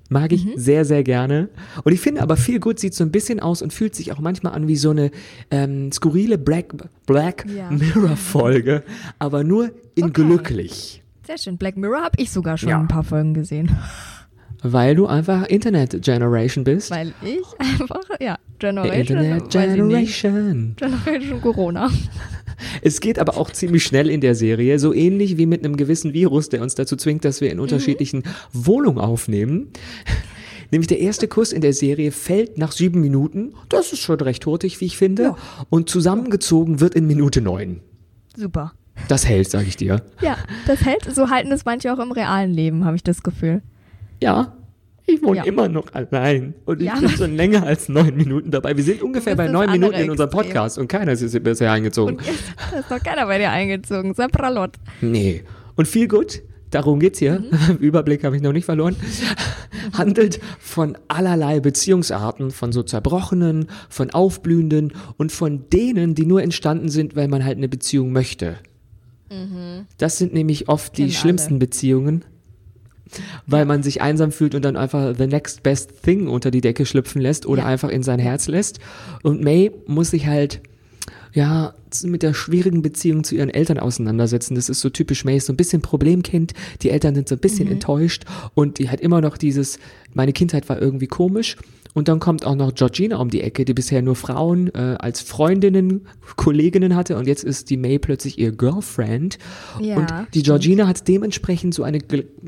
Mag 0.09 0.33
ich 0.33 0.45
sehr, 0.57 0.83
sehr 0.85 1.03
gerne. 1.03 1.47
Und 1.83 1.93
ich 1.93 2.01
finde 2.01 2.21
aber, 2.21 2.35
viel 2.37 2.59
gut 2.59 2.79
sieht 2.79 2.93
so 2.93 3.03
ein 3.03 3.11
bisschen 3.11 3.39
aus 3.39 3.61
und 3.61 3.71
fühlt 3.73 3.95
sich 3.95 4.11
auch 4.11 4.19
manchmal 4.19 4.53
an 4.53 4.67
wie 4.67 4.75
so 4.75 4.89
eine 4.91 5.09
ähm, 5.51 5.89
skurrile 5.93 6.37
Black, 6.37 6.75
Black 7.07 7.45
Ja. 7.57 7.71
Mirror-Folge, 7.71 8.83
aber 9.19 9.43
nur 9.45 9.71
in 9.95 10.03
Okay. 10.05 10.13
glücklich. 10.25 11.01
Sehr 11.25 11.37
schön. 11.37 11.57
Black 11.57 11.77
Mirror 11.77 12.03
habe 12.03 12.21
ich 12.21 12.29
sogar 12.29 12.57
schon 12.57 12.69
Ja. 12.69 12.79
ein 12.79 12.89
paar 12.89 13.03
Folgen 13.05 13.33
gesehen. 13.33 13.71
Weil 14.63 14.95
du 14.95 15.07
einfach 15.07 15.47
Internet-Generation 15.47 16.63
bist. 16.63 16.91
Weil 16.91 17.13
ich 17.23 17.59
einfach, 17.59 18.03
ja, 18.19 18.37
Generation. 18.59 18.97
nicht. 18.97 19.09
Internet-Generation. 19.09 20.75
Generation 20.77 21.41
Corona. 21.41 21.89
Es 22.83 22.99
geht 22.99 23.17
aber 23.17 23.37
auch 23.37 23.49
ziemlich 23.49 23.83
schnell 23.83 24.07
in 24.07 24.21
der 24.21 24.35
Serie, 24.35 24.77
so 24.77 24.93
ähnlich 24.93 25.37
wie 25.37 25.47
mit 25.47 25.65
einem 25.65 25.77
gewissen 25.77 26.13
Virus, 26.13 26.49
der 26.49 26.61
uns 26.61 26.75
dazu 26.75 26.95
zwingt, 26.95 27.25
dass 27.25 27.41
wir 27.41 27.51
in 27.51 27.59
unterschiedlichen 27.59 28.21
Wohnungen 28.53 28.99
aufnehmen. 28.99 29.69
Nämlich 30.71 30.87
der 30.87 30.99
erste 30.99 31.27
Kuss 31.27 31.51
in 31.51 31.61
der 31.61 31.73
Serie 31.73 32.11
fällt 32.11 32.57
nach 32.57 32.71
sieben 32.71 33.01
Minuten. 33.01 33.53
Das 33.67 33.91
ist 33.91 33.99
schon 33.99 34.21
recht 34.21 34.45
hurtig, 34.45 34.79
wie 34.79 34.85
ich 34.85 34.97
finde. 34.97 35.23
Ja. 35.23 35.37
Und 35.69 35.89
zusammengezogen 35.89 36.79
wird 36.79 36.95
in 36.95 37.07
Minute 37.07 37.41
neun. 37.41 37.81
Super. 38.37 38.73
Das 39.07 39.27
hält, 39.27 39.49
sag 39.49 39.67
ich 39.67 39.75
dir. 39.75 40.01
Ja, 40.21 40.37
das 40.67 40.85
hält, 40.85 41.13
so 41.13 41.29
halten 41.29 41.51
es 41.51 41.65
manche 41.65 41.91
auch 41.93 41.99
im 41.99 42.11
realen 42.11 42.53
Leben, 42.53 42.85
habe 42.85 42.95
ich 42.95 43.03
das 43.03 43.23
Gefühl. 43.23 43.61
Ja, 44.21 44.55
ich 45.05 45.21
wohne 45.23 45.37
Ja. 45.37 45.43
immer 45.45 45.67
noch 45.67 45.93
allein. 45.93 46.53
Und 46.65 46.79
ich 46.81 46.87
Ja, 46.87 46.99
bin 46.99 47.09
schon 47.09 47.35
länger 47.35 47.63
als 47.65 47.89
neun 47.89 48.15
Minuten 48.15 48.51
dabei. 48.51 48.77
Wir 48.77 48.83
sind 48.83 49.01
ungefähr 49.01 49.35
bei 49.35 49.47
neun 49.47 49.71
Minuten 49.71 49.95
in 49.95 50.09
unserem 50.11 50.29
Extrem. 50.29 50.43
Podcast 50.47 50.77
und 50.77 50.87
keiner 50.87 51.11
ist 51.11 51.43
bisher 51.43 51.71
eingezogen. 51.71 52.17
Und 52.17 52.25
jetzt 52.25 52.43
da 52.71 52.79
ist 52.79 52.89
noch 52.89 52.99
keiner 53.03 53.25
bei 53.25 53.37
dir 53.39 53.49
eingezogen. 53.51 54.13
Sapralot. 54.13 54.71
Nee. 55.01 55.43
Und 55.75 55.87
viel 55.87 56.07
gut, 56.07 56.41
darum 56.69 56.99
geht's 56.99 57.19
hier. 57.19 57.43
Überblick 57.79 58.23
habe 58.23 58.35
ich 58.35 58.41
noch 58.41 58.53
nicht 58.53 58.65
verloren. 58.65 58.95
Handelt 59.93 60.39
von 60.59 60.97
allerlei 61.07 61.59
Beziehungsarten, 61.59 62.51
von 62.51 62.71
so 62.71 62.83
zerbrochenen, 62.83 63.67
von 63.89 64.11
aufblühenden 64.11 64.93
und 65.17 65.31
von 65.31 65.67
denen, 65.73 66.13
die 66.13 66.25
nur 66.25 66.43
entstanden 66.43 66.89
sind, 66.89 67.15
weil 67.15 67.27
man 67.27 67.43
halt 67.43 67.57
eine 67.57 67.67
Beziehung 67.69 68.11
möchte. 68.11 68.57
Das 69.97 70.17
sind 70.17 70.33
nämlich 70.33 70.67
oft 70.67 70.97
die 70.97 71.11
schlimmsten 71.13 71.53
alle. 71.53 71.59
Beziehungen, 71.59 72.25
weil 73.47 73.65
man 73.65 73.83
sich 73.83 74.01
einsam 74.01 74.31
fühlt 74.31 74.55
und 74.55 74.63
dann 74.63 74.77
einfach 74.77 75.15
the 75.17 75.27
next 75.27 75.63
best 75.63 76.03
thing 76.03 76.27
unter 76.27 76.51
die 76.51 76.61
Decke 76.61 76.85
schlüpfen 76.85 77.21
lässt 77.21 77.45
oder 77.45 77.63
Ja. 77.63 77.67
einfach 77.67 77.89
in 77.89 78.03
sein 78.03 78.19
Herz 78.19 78.47
lässt. 78.47 78.79
Und 79.23 79.41
May 79.43 79.71
muss 79.87 80.11
sich 80.11 80.27
halt 80.27 80.61
ja, 81.33 81.73
mit 82.03 82.23
der 82.23 82.33
schwierigen 82.33 82.81
Beziehung 82.81 83.23
zu 83.23 83.35
ihren 83.35 83.49
Eltern 83.49 83.79
auseinandersetzen. 83.79 84.55
Das 84.55 84.67
ist 84.67 84.81
so 84.81 84.89
typisch 84.89 85.23
May, 85.23 85.37
ist 85.37 85.45
so 85.45 85.53
ein 85.53 85.57
bisschen 85.57 85.81
Problemkind. 85.81 86.53
Die 86.81 86.89
Eltern 86.89 87.15
sind 87.15 87.29
so 87.29 87.35
ein 87.35 87.39
bisschen 87.39 87.69
enttäuscht 87.71 88.23
und 88.53 88.79
die 88.79 88.89
hat 88.89 88.99
immer 88.99 89.21
noch 89.21 89.37
dieses, 89.37 89.79
meine 90.13 90.33
Kindheit 90.33 90.67
war 90.67 90.81
irgendwie 90.81 91.07
komisch. 91.07 91.55
Und 91.93 92.07
dann 92.07 92.19
kommt 92.19 92.45
auch 92.45 92.55
noch 92.55 92.73
Georgina 92.73 93.17
um 93.17 93.29
die 93.29 93.41
Ecke, 93.41 93.65
die 93.65 93.73
bisher 93.73 94.01
nur 94.01 94.15
Frauen 94.15 94.73
äh, 94.73 94.95
als 94.99 95.21
Freundinnen, 95.21 96.07
Kolleginnen 96.37 96.95
hatte 96.95 97.17
und 97.17 97.27
jetzt 97.27 97.43
ist 97.43 97.69
die 97.69 97.75
May 97.75 97.99
plötzlich 97.99 98.39
ihr 98.39 98.53
Girlfriend. 98.53 99.37
Ja, 99.79 99.97
und 99.97 100.07
die 100.33 100.43
Georgina 100.43 100.87
hat 100.87 101.07
dementsprechend 101.07 101.73
so 101.73 101.83
eine, 101.83 101.99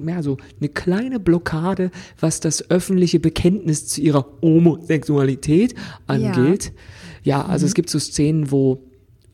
ja, 0.05 0.23
so 0.23 0.37
eine 0.59 0.69
kleine 0.69 1.19
Blockade, 1.19 1.91
was 2.19 2.39
das 2.39 2.69
öffentliche 2.69 3.19
Bekenntnis 3.19 3.87
zu 3.87 4.01
ihrer 4.01 4.25
Homosexualität 4.41 5.75
angeht. 6.07 6.71
Ja, 7.23 7.45
also 7.45 7.65
es 7.65 7.73
gibt 7.73 7.89
so 7.89 7.99
Szenen, 7.99 8.51
wo 8.51 8.81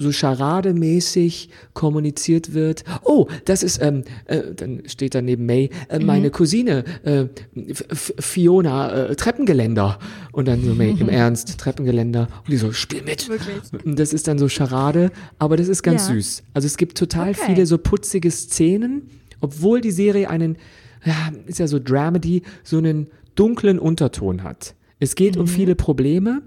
so 0.02 0.12
charademäßig 0.12 1.50
kommuniziert 1.74 2.54
wird. 2.54 2.84
Oh, 3.04 3.28
das 3.46 3.64
ist, 3.64 3.82
ähm, 3.82 4.04
äh, 4.26 4.54
dann 4.56 4.84
steht 4.88 5.14
da 5.14 5.22
neben 5.22 5.46
May, 5.46 5.70
äh, 5.90 6.00
meine 6.00 6.30
Cousine, 6.32 6.84
äh, 7.04 7.26
Fiona, 7.94 9.08
äh, 9.10 9.16
Treppengeländer. 9.16 10.00
Und 10.32 10.48
dann 10.48 10.64
so 10.64 10.74
May, 10.74 10.92
im 10.98 11.10
Ernst, 11.10 11.58
Treppengeländer. 11.60 12.28
Und 12.46 12.50
die 12.50 12.58
so, 12.58 12.72
spiel 12.72 13.02
mit. 13.04 13.30
Und 13.86 14.00
Das 14.00 14.14
ist 14.14 14.28
dann 14.28 14.38
so 14.40 14.48
Charade, 14.48 15.12
aber 15.38 15.58
das 15.58 15.68
ist 15.68 15.84
ganz 15.84 16.08
Ja. 16.08 16.14
süß. 16.16 16.44
Also 16.54 16.66
es 16.66 16.78
gibt 16.78 16.98
total 16.98 17.30
Okay. 17.32 17.42
viele 17.48 17.66
so 17.66 17.78
putzige 17.78 18.32
Szenen, 18.32 19.10
obwohl 19.42 19.82
die 19.82 19.92
Serie 19.92 20.30
einen, 20.30 20.58
ja, 21.06 21.14
ist 21.46 21.60
ja 21.60 21.68
so 21.68 21.80
Dramedy, 21.80 22.44
so 22.64 22.78
einen 22.78 23.08
dunklen 23.36 23.80
Unterton 23.80 24.44
hat. 24.44 24.76
Es 25.00 25.16
geht 25.16 25.38
um 25.38 25.48
viele 25.48 25.76
Probleme, 25.76 26.42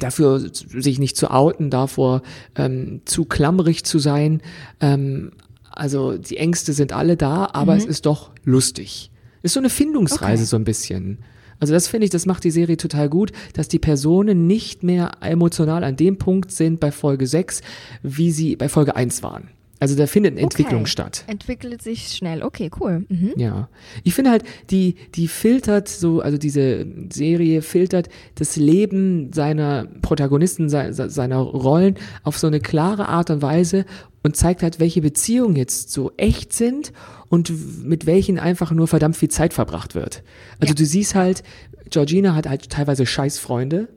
dafür 0.00 0.50
sich 0.52 0.98
nicht 0.98 1.16
zu 1.16 1.30
outen, 1.30 1.70
davor 1.70 2.22
ähm, 2.56 3.02
zu 3.04 3.24
klammerig 3.24 3.84
zu 3.84 3.98
sein. 3.98 4.42
Ähm, 4.80 5.30
also 5.70 6.18
die 6.18 6.36
Ängste 6.36 6.72
sind 6.72 6.92
alle 6.92 7.16
da, 7.16 7.50
aber 7.52 7.76
es 7.76 7.84
ist 7.84 8.06
doch 8.06 8.30
lustig. 8.44 9.10
Ist 9.42 9.54
so 9.54 9.60
eine 9.60 9.70
Findungsreise 9.70 10.42
Okay. 10.42 10.48
so 10.50 10.56
ein 10.56 10.64
bisschen. 10.64 11.18
Also 11.60 11.74
das 11.74 11.88
finde 11.88 12.06
ich, 12.06 12.10
das 12.10 12.26
macht 12.26 12.42
die 12.44 12.50
Serie 12.50 12.76
total 12.76 13.08
gut, 13.08 13.32
dass 13.52 13.68
die 13.68 13.78
Personen 13.78 14.46
nicht 14.46 14.82
mehr 14.82 15.12
emotional 15.20 15.84
an 15.84 15.94
dem 15.96 16.16
Punkt 16.18 16.50
sind 16.50 16.80
bei 16.80 16.90
Folge 16.90 17.26
6, 17.26 17.60
wie 18.02 18.32
sie 18.32 18.56
bei 18.56 18.68
Folge 18.68 18.96
1 18.96 19.22
waren. 19.22 19.50
Also 19.80 19.96
da 19.96 20.06
findet 20.06 20.32
eine 20.34 20.42
Entwicklung 20.42 20.82
Okay. 20.82 20.90
statt. 20.90 21.24
Entwickelt 21.26 21.82
sich 21.82 22.08
schnell. 22.08 22.42
Okay, 22.42 22.70
cool. 22.78 23.06
Mhm. 23.08 23.32
Ja. 23.36 23.68
Ich 24.04 24.14
finde 24.14 24.30
halt, 24.30 24.44
die, 24.70 24.94
die 25.14 25.26
filtert 25.26 25.88
so, 25.88 26.20
also 26.20 26.36
diese 26.38 26.86
Serie 27.10 27.62
filtert 27.62 28.08
das 28.34 28.56
Leben 28.56 29.32
seiner 29.32 29.86
Protagonisten, 30.02 30.68
se- 30.68 30.92
se- 30.92 31.08
seiner 31.10 31.38
Rollen 31.38 31.94
auf 32.22 32.38
so 32.38 32.46
eine 32.46 32.60
klare 32.60 33.08
Art 33.08 33.30
und 33.30 33.40
Weise 33.42 33.86
und 34.22 34.36
zeigt 34.36 34.62
halt, 34.62 34.80
welche 34.80 35.00
Beziehungen 35.00 35.56
jetzt 35.56 35.90
so 35.90 36.12
echt 36.18 36.52
sind 36.52 36.92
und 37.30 37.50
mit 37.84 38.04
welchen 38.04 38.38
einfach 38.38 38.70
nur 38.72 38.86
verdammt 38.86 39.16
viel 39.16 39.30
Zeit 39.30 39.54
verbracht 39.54 39.94
wird. 39.94 40.22
Also 40.60 40.72
Ja. 40.72 40.74
du 40.76 40.84
siehst 40.84 41.14
halt, 41.14 41.42
Georgina 41.88 42.34
hat 42.34 42.46
halt 42.46 42.68
teilweise 42.68 43.06
Scheißfreunde 43.06 43.88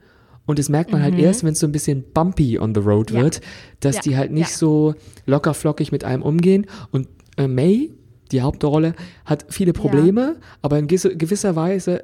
und 0.45 0.59
das 0.59 0.69
merkt 0.69 0.91
man 0.91 1.01
halt 1.01 1.15
erst, 1.17 1.43
wenn 1.43 1.53
es 1.53 1.59
so 1.59 1.67
ein 1.67 1.71
bisschen 1.71 2.03
bumpy 2.13 2.59
on 2.59 2.73
the 2.75 2.81
road 2.81 3.11
Mhm. 3.11 3.17
Ja. 3.17 3.23
wird, 3.23 3.41
dass 3.79 3.97
Ja. 3.97 4.01
die 4.03 4.17
halt 4.17 4.31
nicht 4.31 4.49
Ja. 4.51 4.57
so 4.57 4.95
locker 5.25 5.53
flockig 5.53 5.91
mit 5.91 6.03
einem 6.03 6.21
umgehen. 6.23 6.65
Und 6.91 7.07
äh, 7.37 7.47
May, 7.47 7.91
die 8.31 8.41
Hauptrolle, 8.41 8.93
hat 9.25 9.45
viele 9.49 9.73
Probleme, 9.73 10.37
aber 10.61 10.77
in 10.79 10.87
gewisse- 10.87 11.15
gewisser 11.15 11.55
Weise 11.55 12.03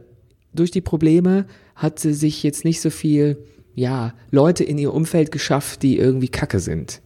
durch 0.54 0.72
die 0.72 0.82
Probleme 0.82 1.46
hat 1.76 2.00
sie 2.00 2.14
sich 2.14 2.42
jetzt 2.44 2.66
nicht 2.66 2.82
so 2.82 2.90
viel, 2.90 3.38
ja, 3.76 4.14
Leute 4.32 4.64
in 4.64 4.78
ihr 4.78 4.94
Umfeld 4.94 5.32
geschafft, 5.32 5.84
die 5.84 5.98
irgendwie 5.98 6.28
kacke 6.30 6.60
sind. 6.60 7.02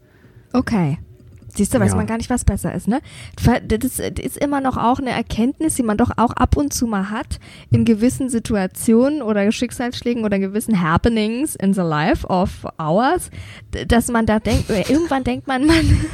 Okay. 0.54 0.98
Siehst 1.56 1.74
du, 1.74 1.80
weiß 1.80 1.92
Ja. 1.92 1.98
man 1.98 2.08
gar 2.08 2.18
nicht, 2.18 2.30
was 2.32 2.46
besser 2.46 2.74
ist, 2.74 2.88
ne? 2.88 3.00
Das 3.68 4.00
ist 4.00 4.38
immer 4.38 4.60
noch 4.60 4.78
auch 4.78 5.00
eine 5.00 5.12
Erkenntnis, 5.12 5.76
die 5.76 5.84
man 5.84 5.98
doch 5.98 6.12
auch 6.18 6.32
ab 6.32 6.58
und 6.58 6.74
zu 6.74 6.88
mal 6.88 7.12
hat 7.12 7.40
in 7.70 7.86
gewissen 7.86 8.30
Situationen 8.30 9.22
oder 9.22 9.52
Schicksalsschlägen 9.52 10.26
oder 10.26 10.40
gewissen 10.40 10.82
Happenings 10.82 11.56
in 11.56 11.74
the 11.74 11.82
life 11.82 12.26
of 12.28 12.66
ours, 12.78 13.30
dass 13.88 14.08
man 14.08 14.26
da 14.26 14.40
denkt, 14.40 14.70
oder 14.70 14.90
irgendwann 14.90 15.24
denkt 15.24 15.46
man, 15.48 15.66
man 15.68 16.06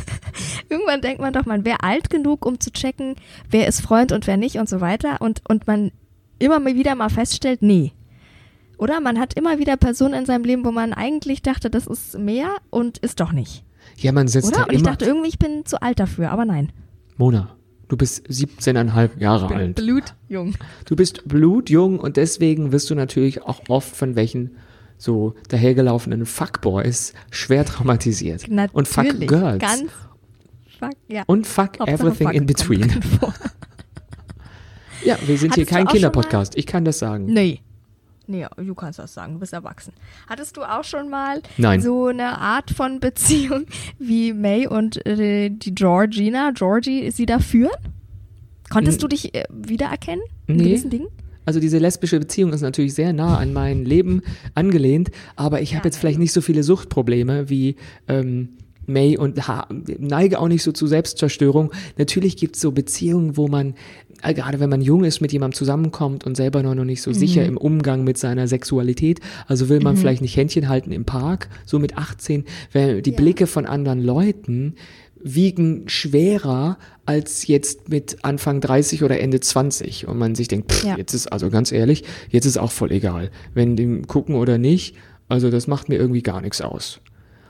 irgendwann 0.68 1.02
denkt 1.02 1.22
man 1.22 1.32
doch, 1.32 1.46
man 1.46 1.64
wäre 1.64 1.84
alt 1.84 2.10
genug, 2.10 2.46
um 2.46 2.60
zu 2.60 2.72
checken, 2.72 3.16
wer 3.50 3.68
ist 3.68 3.82
Freund 3.82 4.12
und 4.12 4.28
wer 4.28 4.36
nicht 4.38 4.58
und 4.58 4.68
so 4.68 4.82
weiter 4.82 5.22
und, 5.22 5.42
und 5.48 5.68
man 5.68 5.92
immer 6.38 6.60
mal 6.60 6.76
wieder 6.76 6.96
mal 6.96 7.10
feststellt, 7.10 7.62
nee. 7.62 7.94
Oder 8.78 9.02
man 9.02 9.20
hat 9.20 9.34
immer 9.34 9.60
wieder 9.60 9.76
Personen 9.78 10.14
in 10.14 10.26
seinem 10.26 10.44
Leben, 10.46 10.64
wo 10.66 10.72
man 10.72 10.94
eigentlich 10.94 11.42
dachte, 11.42 11.70
das 11.70 11.86
ist 11.88 12.18
mehr 12.18 12.50
und 12.70 12.98
ist 13.00 13.20
doch 13.20 13.32
nicht. 13.34 13.64
Ja, 14.02 14.12
man 14.12 14.28
setzt 14.28 14.48
Oder? 14.48 14.68
Und 14.68 14.74
ich 14.74 14.84
dachte 14.84 15.06
irgendwie, 15.06 15.30
ich 15.30 15.40
bin 15.40 15.66
zu 15.66 15.82
alt 15.82 16.00
dafür, 16.00 16.32
aber 16.32 16.46
nein. 16.46 16.72
Mona, 17.18 17.56
du 17.88 17.98
bist 17.98 18.28
17,5 18.28 19.20
Jahre 19.20 19.54
alt. 19.54 19.76
Blutjung. 19.76 20.56
Du 20.86 20.96
bist 20.96 21.28
blutjung 21.28 22.00
und 22.00 22.18
deswegen 22.18 22.72
wirst 22.72 22.90
du 22.90 22.96
natürlich 22.96 23.44
auch 23.44 23.62
oft 23.68 23.96
von 23.96 24.16
welchen 24.16 24.58
so 24.98 25.34
dahergelaufenen 25.48 26.26
Fuckboys 26.26 27.14
schwer 27.32 27.66
traumatisiert. 27.66 28.48
Natürlich. 28.50 28.76
Und 28.76 28.88
Fuckgirls. 28.88 29.60
Ganz. 29.60 29.92
Fuck, 30.80 30.92
ja. 31.08 31.24
Und 31.28 31.48
fuck 31.48 31.80
Hauptsache 31.80 31.90
everything 31.90 32.28
Fuck 32.28 32.36
in 32.36 32.46
between. 32.46 33.00
Ja, 35.04 35.18
wir 35.26 35.38
sind 35.38 35.56
hier 35.56 35.64
Hattest 35.64 35.72
du 35.72 35.76
kein 35.76 35.88
Kinderpodcast. 35.88 36.58
Ich 36.58 36.66
kann 36.66 36.86
das 36.86 37.00
sagen. 37.00 37.26
Nee. 37.26 37.62
Nee, 38.30 38.46
du 38.58 38.76
kannst 38.76 39.00
das 39.00 39.14
sagen, 39.14 39.34
du 39.34 39.40
bist 39.40 39.54
erwachsen. 39.54 39.92
Hattest 40.28 40.56
du 40.56 40.62
auch 40.64 40.84
schon 40.84 41.10
mal 41.10 41.42
Nein. 41.58 41.82
so 41.82 42.08
eine 42.08 42.38
Art 42.38 42.70
von 42.70 43.00
Beziehung 43.00 43.66
wie 44.00 44.34
May 44.34 44.68
und 44.68 45.04
äh, 45.08 45.50
die 45.50 45.74
Georgina, 45.74 46.52
Georgie, 46.52 47.10
sie 47.10 47.26
da 47.26 47.40
führen? 47.40 47.72
Konntest 48.70 49.02
du 49.02 49.08
dich 49.08 49.34
äh, 49.34 49.46
wiedererkennen 49.52 50.24
in 50.46 50.58
Nee. 50.58 50.64
gewissen 50.66 50.92
Dingen? 50.92 51.08
Also 51.46 51.60
diese 51.60 51.80
lesbische 51.80 52.20
Beziehung 52.20 52.54
ist 52.54 52.62
natürlich 52.62 52.94
sehr 52.94 53.12
nah 53.14 53.40
an 53.40 53.52
mein 53.54 53.84
Leben 53.84 54.22
angelehnt, 54.54 55.10
aber 55.36 55.62
ich 55.64 55.76
habe 55.76 55.88
jetzt 55.88 55.98
vielleicht 55.98 56.20
nicht 56.20 56.32
so 56.32 56.42
viele 56.42 56.62
Suchtprobleme 56.62 57.50
wie 57.50 57.76
ähm, 58.08 58.50
May 58.90 59.18
und 59.18 59.48
ha 59.48 59.68
neige 60.00 60.40
auch 60.40 60.48
nicht 60.50 60.64
so 60.64 60.72
zu 60.72 60.88
Selbstzerstörung. 60.88 61.72
Natürlich 61.98 62.36
gibt 62.36 62.56
es 62.56 62.62
so 62.62 62.72
Beziehungen, 62.72 63.38
wo 63.38 63.48
man, 63.48 63.76
äh, 64.22 64.34
gerade 64.34 64.60
wenn 64.60 64.70
man 64.70 64.82
jung 64.82 65.04
ist, 65.06 65.22
mit 65.22 65.32
jemandem 65.32 65.56
zusammenkommt 65.58 66.26
und 66.26 66.36
selber 66.36 66.64
noch 66.64 66.76
nicht 66.84 67.02
so 67.02 67.14
sicher 67.14 67.46
im 67.46 67.56
Umgang 67.58 68.04
mit 68.04 68.18
seiner 68.18 68.48
Sexualität, 68.48 69.20
also 69.48 69.70
will 69.70 69.80
man 69.80 69.96
vielleicht 69.96 70.22
nicht 70.22 70.36
Händchen 70.36 70.68
halten 70.68 70.92
im 70.92 71.06
Park, 71.06 71.50
so 71.66 71.80
mit 71.80 71.98
18, 71.98 72.44
weil 72.74 73.02
die 73.02 73.12
Ja. 73.12 73.16
Blicke 73.18 73.48
von 73.48 73.66
anderen 73.66 74.04
Leuten 74.04 74.76
wiegen 75.22 75.84
schwerer 75.88 76.78
als 77.06 77.48
jetzt 77.48 77.90
mit 77.90 78.18
Anfang 78.24 78.62
30 78.62 79.04
oder 79.04 79.20
Ende 79.20 79.40
20 79.40 80.08
und 80.08 80.18
man 80.18 80.36
sich 80.36 80.48
denkt, 80.48 80.72
pff, 80.72 80.84
Ja. 80.86 80.98
jetzt 80.98 81.14
ist 81.14 81.28
also 81.28 81.50
ganz 81.50 81.72
ehrlich, 81.72 82.04
jetzt 82.30 82.46
ist 82.46 82.58
auch 82.58 82.72
voll 82.72 82.92
egal, 82.92 83.30
wenn 83.54 83.76
die 83.76 84.02
gucken 84.08 84.36
oder 84.36 84.58
nicht, 84.58 84.96
also 85.28 85.50
das 85.50 85.68
macht 85.68 85.90
mir 85.90 85.98
irgendwie 85.98 86.22
gar 86.22 86.40
nichts 86.42 86.62
aus. 86.62 87.02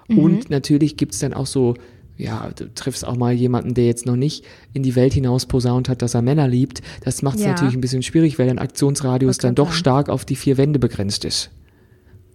Und 0.09 0.49
natürlich 0.49 0.97
gibt's 0.97 1.19
dann 1.19 1.33
auch 1.33 1.45
so, 1.45 1.75
ja, 2.17 2.49
du 2.55 2.73
triffst 2.73 3.05
auch 3.07 3.15
mal 3.15 3.31
jemanden, 3.33 3.73
der 3.75 3.85
jetzt 3.85 4.05
noch 4.05 4.15
nicht 4.17 4.43
in 4.73 4.83
die 4.83 4.95
Welt 4.95 5.13
hinaus 5.13 5.45
posaunt 5.45 5.87
hat, 5.87 6.01
dass 6.01 6.15
er 6.15 6.21
Männer 6.21 6.47
liebt. 6.47 6.81
Das 7.05 7.21
macht 7.21 7.37
es 7.37 7.43
Ja. 7.43 7.51
natürlich 7.51 7.75
ein 7.75 7.81
bisschen 7.81 8.03
schwierig, 8.03 8.37
weil 8.39 8.47
dein 8.47 8.59
Aktionsradius 8.59 9.37
dann 9.37 9.55
doch 9.55 9.67
sagen. 9.67 9.77
stark 9.77 10.09
auf 10.09 10.25
die 10.25 10.35
vier 10.35 10.57
Wände 10.57 10.79
begrenzt 10.79 11.23
ist. 11.25 11.49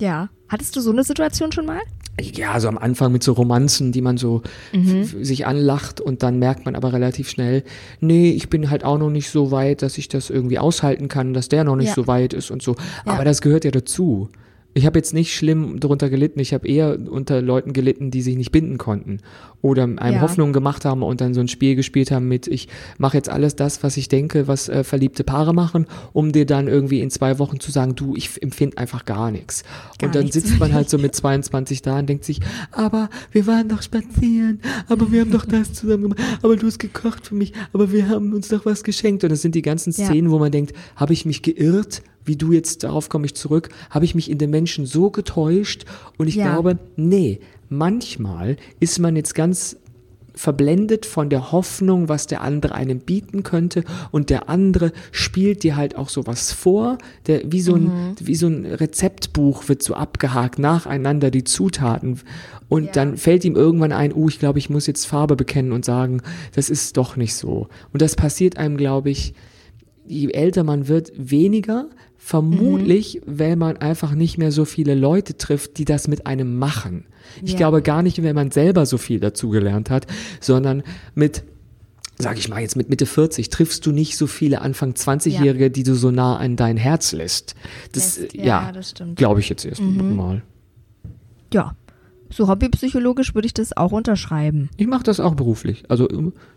Ja. 0.01 0.29
Hattest 0.49 0.77
du 0.77 0.81
so 0.81 0.91
eine 0.91 1.05
Situation 1.05 1.53
schon 1.53 1.67
mal? 1.67 1.81
Ja, 2.21 2.61
so 2.61 2.69
am 2.69 2.79
Anfang 2.79 3.11
mit 3.11 3.25
so 3.25 3.33
Romanzen, 3.33 3.91
die 3.91 4.01
man 4.01 4.17
so 4.19 4.43
Mhm. 4.73 5.05
sich 5.05 5.47
anlacht 5.47 6.01
und 6.01 6.23
dann 6.23 6.39
merkt 6.39 6.65
man 6.65 6.77
aber 6.77 6.93
relativ 6.93 7.29
schnell, 7.29 7.65
nee, 8.01 8.31
ich 8.31 8.49
bin 8.49 8.71
halt 8.71 8.85
auch 8.85 8.99
noch 8.99 9.11
nicht 9.11 9.31
so 9.31 9.51
weit, 9.51 9.83
dass 9.83 9.99
ich 9.99 10.09
das 10.09 10.31
irgendwie 10.31 10.59
aushalten 10.61 11.09
kann, 11.09 11.35
dass 11.35 11.49
der 11.49 11.65
noch 11.65 11.75
nicht 11.77 11.89
Ja. 11.89 11.95
so 11.95 12.07
weit 12.07 12.33
ist 12.33 12.51
und 12.53 12.63
so. 12.63 12.77
Ja. 13.05 13.13
Aber 13.15 13.25
das 13.25 13.41
gehört 13.43 13.65
ja 13.65 13.73
dazu. 13.73 14.29
Ich 14.77 14.87
habe 14.87 14.99
jetzt 14.99 15.15
nicht 15.15 15.33
schlimm 15.35 15.79
darunter 15.79 16.11
gelitten, 16.11 16.41
ich 16.41 16.53
habe 16.53 16.67
eher 16.67 16.99
unter 17.09 17.41
Leuten 17.41 17.73
gelitten, 17.73 18.11
die 18.11 18.23
sich 18.23 18.37
nicht 18.37 18.51
binden 18.51 18.77
konnten 18.77 19.19
oder 19.63 19.85
einem 19.85 20.17
Ja. 20.17 20.21
Hoffnungen 20.21 20.53
gemacht 20.53 20.85
haben 20.85 21.03
und 21.05 21.21
dann 21.21 21.33
so 21.33 21.41
ein 21.41 21.47
Spiel 21.49 21.77
gespielt 21.77 22.11
haben 22.11 22.27
mit, 22.29 22.49
ich 22.49 22.69
mache 22.99 23.17
jetzt 23.17 23.29
alles 23.31 23.55
das, 23.57 23.83
was 23.85 23.97
ich 23.97 24.09
denke, 24.09 24.49
was 24.49 24.69
äh, 24.69 24.83
verliebte 24.85 25.23
Paare 25.25 25.55
machen, 25.55 25.87
um 26.13 26.33
dir 26.33 26.45
dann 26.45 26.67
irgendwie 26.69 27.01
in 27.01 27.11
zwei 27.11 27.39
Wochen 27.39 27.61
zu 27.61 27.71
sagen, 27.71 27.95
du, 27.95 28.17
ich 28.17 28.43
empfinde 28.43 28.77
einfach 28.79 29.05
gar 29.05 29.31
nichts. 29.31 29.63
Gar 29.99 30.09
und 30.09 30.15
dann 30.17 30.25
nichts. 30.25 30.35
sitzt 30.43 30.59
man 30.59 30.73
halt 30.75 30.91
so 30.91 30.99
mit 30.99 31.15
22 31.15 31.81
da 31.83 32.01
und 32.01 32.09
denkt 32.09 32.25
sich, 32.25 32.41
aber 32.73 33.09
wir 33.31 33.47
waren 33.47 33.69
doch 33.69 33.81
spazieren, 33.81 34.61
aber 34.89 35.11
wir 35.13 35.21
haben 35.21 35.31
doch 35.31 35.47
das 35.47 35.73
zusammen 35.73 36.03
gemacht, 36.03 36.21
aber 36.43 36.57
du 36.57 36.67
hast 36.67 36.79
gekocht 36.81 37.29
für 37.29 37.37
mich, 37.37 37.53
aber 37.73 37.93
wir 37.93 38.09
haben 38.09 38.33
uns 38.33 38.49
doch 38.49 38.67
was 38.67 38.83
geschenkt. 38.85 39.23
Und 39.25 39.31
das 39.31 39.41
sind 39.43 39.55
die 39.55 39.63
ganzen 39.63 39.93
Ja. 39.93 40.07
Szenen, 40.07 40.31
wo 40.33 40.39
man 40.41 40.51
denkt, 40.51 40.73
habe 40.97 41.13
ich 41.13 41.25
mich 41.25 41.43
geirrt? 41.43 42.03
Wie 42.25 42.37
du 42.37 42.53
jetzt, 42.53 42.85
darauf 42.85 43.09
komme 43.09 43.27
ich 43.27 43.35
zurück, 43.35 43.69
habe 43.91 44.05
ich 44.05 44.15
mich 44.15 44.31
in 44.31 44.39
den 44.39 44.51
Menschen 44.51 44.87
so 44.87 45.11
getäuscht? 45.11 45.85
Und 46.19 46.27
ich 46.29 46.37
Ja. 46.37 46.53
glaube, 46.53 46.79
nee, 46.97 47.41
manchmal 47.69 48.57
ist 48.81 48.99
man 48.99 49.17
jetzt 49.17 49.35
ganz 49.35 49.77
verblendet 50.37 51.07
von 51.07 51.31
der 51.31 51.53
Hoffnung, 51.53 52.09
was 52.09 52.27
der 52.27 52.41
andere 52.43 52.75
einem 52.75 52.99
bieten 52.99 53.45
könnte 53.45 53.85
und 54.11 54.31
der 54.31 54.49
andere 54.49 54.93
spielt 55.13 55.63
dir 55.63 55.77
halt 55.77 55.95
auch 55.95 56.09
sowas 56.09 56.51
vor, 56.51 56.99
der 57.29 57.53
wie 57.53 57.61
so 57.61 57.77
ein 57.77 57.85
Mhm. 57.85 58.15
wie 58.21 58.35
so 58.35 58.49
ein 58.49 58.67
Rezeptbuch 58.67 59.69
wird 59.69 59.85
so 59.85 59.95
abgehakt 59.95 60.59
nacheinander 60.59 61.31
die 61.31 61.45
Zutaten 61.45 62.19
und 62.69 62.97
dann 62.97 63.17
fällt 63.17 63.45
ihm 63.45 63.55
irgendwann 63.55 63.93
ein, 63.93 64.13
oh, 64.13 64.29
ich 64.29 64.41
glaube, 64.41 64.59
ich 64.59 64.69
muss 64.71 64.89
jetzt 64.89 65.05
Farbe 65.07 65.37
bekennen 65.37 65.71
und 65.71 65.85
sagen, 65.85 66.21
das 66.57 66.69
ist 66.69 66.97
doch 66.97 67.15
nicht 67.15 67.37
so. 67.37 67.69
Und 67.93 68.03
das 68.03 68.17
passiert 68.17 68.57
einem, 68.57 68.77
glaube 68.77 69.11
ich, 69.11 69.35
je 70.05 70.31
älter 70.33 70.65
man 70.65 70.89
wird, 70.89 71.13
weniger. 71.17 71.87
Vermutlich, 72.27 73.21
Mhm. 73.27 73.39
weil 73.39 73.57
man 73.57 73.77
einfach 73.77 74.13
nicht 74.15 74.39
mehr 74.39 74.51
so 74.51 74.65
viele 74.65 74.95
Leute 74.95 75.37
trifft, 75.37 75.77
die 75.77 75.85
das 75.85 76.09
mit 76.09 76.27
einem 76.27 76.59
machen. 76.59 77.05
Ich 77.43 77.53
Ja. 77.53 77.59
glaube 77.59 77.83
gar 77.83 78.03
nicht, 78.03 78.23
wenn 78.23 78.35
man 78.35 78.51
selber 78.51 78.87
so 78.87 78.97
viel 78.97 79.21
dazugelernt 79.21 79.91
hat, 79.91 80.07
sondern 80.41 80.83
mit 81.15 81.45
sag 82.17 82.39
ich 82.39 82.49
mal 82.49 82.61
jetzt 82.61 82.77
mit 82.77 82.89
Mitte 82.89 83.05
40 83.07 83.51
triffst 83.51 83.85
du 83.85 83.93
nicht 83.93 84.17
so 84.17 84.27
viele 84.27 84.63
Anfang 84.63 84.95
20-Jährige, 84.95 85.71
die 85.71 85.83
du 85.83 85.95
so 85.97 86.11
nah 86.13 86.37
an 86.39 86.57
dein 86.57 86.77
Herz 86.79 87.13
lässt. 87.13 87.57
Das 87.93 88.19
Lässt, 88.19 88.35
ja, 88.35 88.45
ja. 88.73 88.73
Mhm. 89.05 89.17
glaube 89.17 89.41
ich 89.41 89.49
jetzt 89.51 89.65
erst 89.67 89.83
mal. 89.83 90.43
Ja. 91.53 91.77
So 92.35 92.49
hobbypsychologisch 92.49 93.37
würde 93.37 93.47
ich 93.47 93.55
das 93.55 93.77
auch 93.77 93.93
unterschreiben. 93.93 94.69
Ich 94.77 94.89
mache 94.89 95.05
das 95.05 95.21
auch 95.21 95.37
beruflich. 95.37 95.85
Also 95.89 96.09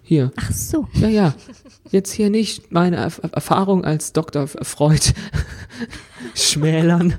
hier. 0.01 0.31
Ach 0.35 0.51
so. 0.51 0.87
Ja, 0.93 1.07
ja. 1.07 1.35
Jetzt 1.91 2.11
hier 2.11 2.31
nicht 2.31 2.71
meine 2.71 2.95
Erf 2.95 3.21
Erfahrung 3.31 3.85
als 3.85 4.11
Dr. 4.11 4.47
Freud 4.47 5.13
schmälern. 6.33 7.13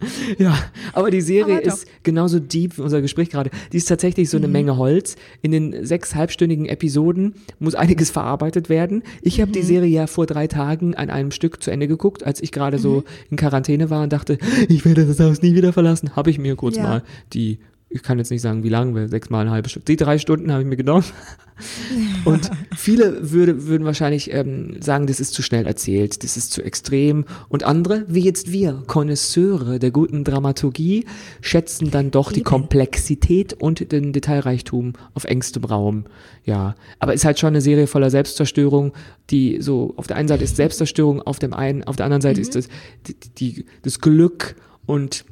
Ja, 0.38 0.56
aber 0.92 1.10
die 1.10 1.20
Serie 1.20 1.56
Aber 1.56 1.64
ist 1.64 1.86
genauso 2.02 2.38
deep 2.38 2.78
wie 2.78 2.82
unser 2.82 3.00
Gespräch 3.00 3.30
gerade. 3.30 3.50
Die 3.72 3.76
ist 3.78 3.86
tatsächlich 3.86 4.30
so 4.30 4.36
eine 4.36 4.48
Menge 4.48 4.76
Holz. 4.76 5.16
In 5.42 5.50
den 5.50 5.84
sechs 5.84 6.14
halbstündigen 6.14 6.66
Episoden 6.66 7.34
muss 7.58 7.74
einiges 7.74 8.10
verarbeitet 8.10 8.68
werden. 8.68 9.02
Ich 9.22 9.40
habe 9.40 9.50
die 9.50 9.62
Serie 9.62 9.90
ja 9.90 10.06
vor 10.06 10.26
drei 10.26 10.46
Tagen 10.46 10.94
an 10.94 11.10
einem 11.10 11.30
Stück 11.30 11.62
zu 11.62 11.70
Ende 11.70 11.88
geguckt, 11.88 12.24
als 12.24 12.42
ich 12.42 12.52
gerade 12.52 12.78
so 12.78 13.04
in 13.30 13.36
Quarantäne 13.36 13.90
war 13.90 14.02
und 14.02 14.12
dachte, 14.12 14.38
ich 14.68 14.84
werde 14.84 15.06
das 15.06 15.18
Haus 15.20 15.42
nie 15.42 15.54
wieder 15.54 15.72
verlassen. 15.72 16.14
Habe 16.14 16.30
ich 16.30 16.38
mir 16.38 16.54
kurz 16.56 16.76
Ja. 16.76 16.82
mal 16.84 17.02
die, 17.32 17.58
ich 17.90 18.02
kann 18.02 18.18
jetzt 18.18 18.30
nicht 18.30 18.42
sagen, 18.42 18.62
wie 18.62 18.68
lange, 18.68 18.94
weil 18.94 19.08
sechs 19.08 19.30
mal 19.30 19.40
eine 19.40 19.50
halbe 19.50 19.68
Stunde, 19.68 19.86
die 19.86 19.96
drei 19.96 20.18
Stunden 20.18 20.52
habe 20.52 20.62
ich 20.62 20.68
mir 20.68 20.76
genommen. 20.76 21.04
Und 22.24 22.50
viele 22.76 23.32
würde, 23.32 23.66
würden 23.66 23.84
wahrscheinlich 23.84 24.32
ähm, 24.32 24.76
sagen, 24.80 25.06
das 25.06 25.18
ist 25.18 25.32
zu 25.34 25.42
schnell 25.42 25.66
erzählt, 25.66 26.22
das 26.22 26.36
ist 26.36 26.52
zu 26.52 26.62
extrem. 26.62 27.24
Und 27.48 27.64
andere, 27.64 28.04
wie 28.06 28.20
jetzt 28.20 28.52
wir, 28.52 28.82
Konnoisseure 28.86 29.78
der 29.78 29.90
guten 29.90 30.22
Dramaturgie, 30.22 31.06
schätzen 31.40 31.90
dann 31.90 32.10
doch 32.10 32.30
die 32.30 32.42
Komplexität 32.42 33.54
und 33.54 33.90
den 33.90 34.12
Detailreichtum 34.12 34.92
auf 35.14 35.24
engstem 35.24 35.64
Raum. 35.64 36.04
Ja, 36.44 36.76
aber 36.98 37.14
ist 37.14 37.24
halt 37.24 37.38
schon 37.38 37.48
eine 37.48 37.60
Serie 37.60 37.86
voller 37.86 38.10
Selbstzerstörung, 38.10 38.92
die 39.30 39.60
so 39.60 39.94
auf 39.96 40.06
der 40.06 40.16
einen 40.16 40.28
Seite 40.28 40.44
ist 40.44 40.56
Selbstzerstörung, 40.56 41.22
auf 41.22 41.38
dem 41.38 41.54
einen, 41.54 41.82
auf 41.84 41.96
der 41.96 42.04
anderen 42.04 42.22
Seite 42.22 42.40
ist 42.40 42.54
das 42.54 42.68
die, 43.06 43.14
die, 43.38 43.64
das 43.82 44.00
Glück 44.00 44.54
und 44.86 45.24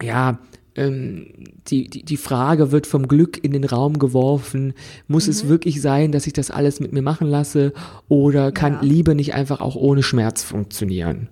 ja, 0.00 0.38
die, 0.74 1.88
die, 1.88 2.02
die 2.02 2.16
Frage 2.16 2.72
wird 2.72 2.86
vom 2.86 3.06
Glück 3.06 3.42
in 3.44 3.52
den 3.52 3.64
Raum 3.64 3.98
geworfen, 3.98 4.72
muss 5.06 5.28
es 5.28 5.46
wirklich 5.46 5.82
sein, 5.82 6.12
dass 6.12 6.26
ich 6.26 6.32
das 6.32 6.50
alles 6.50 6.80
mit 6.80 6.92
mir 6.92 7.02
machen 7.02 7.26
lasse 7.28 7.74
oder 8.08 8.52
kann 8.52 8.78
Liebe 8.80 9.14
nicht 9.14 9.34
einfach 9.34 9.60
auch 9.60 9.76
ohne 9.76 10.02
Schmerz 10.02 10.42
funktionieren? 10.42 11.28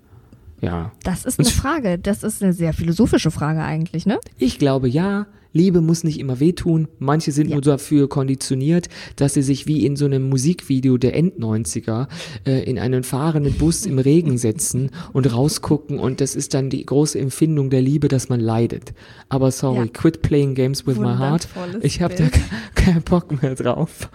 Ja. 0.60 0.92
Das 1.04 1.24
ist 1.24 1.38
eine 1.38 1.48
Frage. 1.48 1.98
Das 1.98 2.22
ist 2.22 2.42
eine 2.42 2.52
sehr 2.52 2.74
philosophische 2.74 3.30
Frage 3.30 3.62
eigentlich, 3.62 4.04
ne? 4.04 4.20
Ich 4.36 4.58
glaube 4.58 4.88
ja, 4.88 5.26
Liebe 5.52 5.80
muss 5.80 6.04
nicht 6.04 6.20
immer 6.20 6.38
wehtun. 6.40 6.86
Manche 6.98 7.32
sind 7.32 7.48
Ja. 7.48 7.56
nur 7.56 7.62
dafür 7.62 8.08
konditioniert, 8.08 8.88
dass 9.16 9.34
sie 9.34 9.42
sich 9.42 9.66
wie 9.66 9.84
in 9.84 9.96
so 9.96 10.04
einem 10.04 10.28
Musikvideo 10.28 10.96
der 10.96 11.16
End-90er 11.16 12.06
äh, 12.46 12.62
in 12.64 12.78
einen 12.78 13.02
fahrenden 13.02 13.54
Bus 13.54 13.86
im 13.86 13.98
Regen 14.10 14.38
setzen 14.38 14.90
und 15.12 15.32
rausgucken 15.32 15.98
und 15.98 16.20
das 16.20 16.34
ist 16.36 16.54
dann 16.54 16.70
die 16.70 16.86
große 16.86 17.18
Empfindung 17.18 17.70
der 17.70 17.82
Liebe, 17.82 18.08
dass 18.08 18.28
man 18.28 18.40
leidet. 18.40 18.92
Aber 19.28 19.50
sorry, 19.50 19.86
Ja. 19.86 19.86
quit 19.92 20.22
playing 20.22 20.54
games 20.54 20.86
with 20.86 20.98
my 20.98 21.16
heart. 21.16 21.48
Ich 21.82 22.00
habe 22.02 22.14
da 22.14 22.28
keinen 22.74 23.02
Bock 23.02 23.42
mehr 23.42 23.54
drauf. 23.54 24.08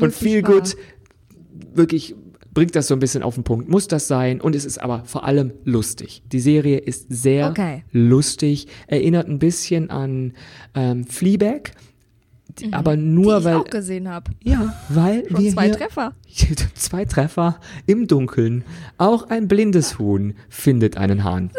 und 0.00 0.12
viel 0.14 0.42
gut, 0.42 0.76
wirklich 1.74 2.14
bringt 2.54 2.74
das 2.76 2.86
so 2.86 2.94
ein 2.94 3.00
bisschen 3.00 3.22
auf 3.22 3.34
den 3.34 3.44
Punkt. 3.44 3.68
Muss 3.68 3.88
das 3.88 4.06
sein? 4.08 4.40
Und 4.40 4.54
es 4.54 4.64
ist 4.64 4.78
aber 4.78 5.02
vor 5.04 5.24
allem 5.24 5.52
lustig. 5.64 6.22
Die 6.32 6.40
Serie 6.40 6.78
ist 6.78 7.06
sehr 7.08 7.50
Okay. 7.50 7.84
lustig, 7.92 8.68
erinnert 8.86 9.28
ein 9.28 9.38
bisschen 9.38 9.90
an 9.90 10.32
ähm, 10.74 11.04
Fleabag, 11.06 11.72
die- 12.60 12.72
aber 12.72 12.96
Mhm. 12.96 13.00
Die 13.00 13.06
nur 13.22 13.38
ich 13.38 13.44
weil 13.44 13.56
auch 13.56 13.64
gesehen 13.64 14.08
habe. 14.08 14.30
ja, 14.42 14.74
weil 14.88 15.28
Schon 15.28 15.40
wir 15.42 15.52
zwei 15.52 15.64
hier 15.64 15.72
Treffer. 15.74 16.12
zwei 16.74 17.04
Treffer 17.04 17.58
im 17.86 18.06
Dunkeln. 18.06 18.64
Auch 18.98 19.28
ein 19.30 19.48
blindes 19.48 19.98
Huhn 19.98 20.34
findet 20.48 20.96
einen 20.96 21.24
Hahn. 21.24 21.50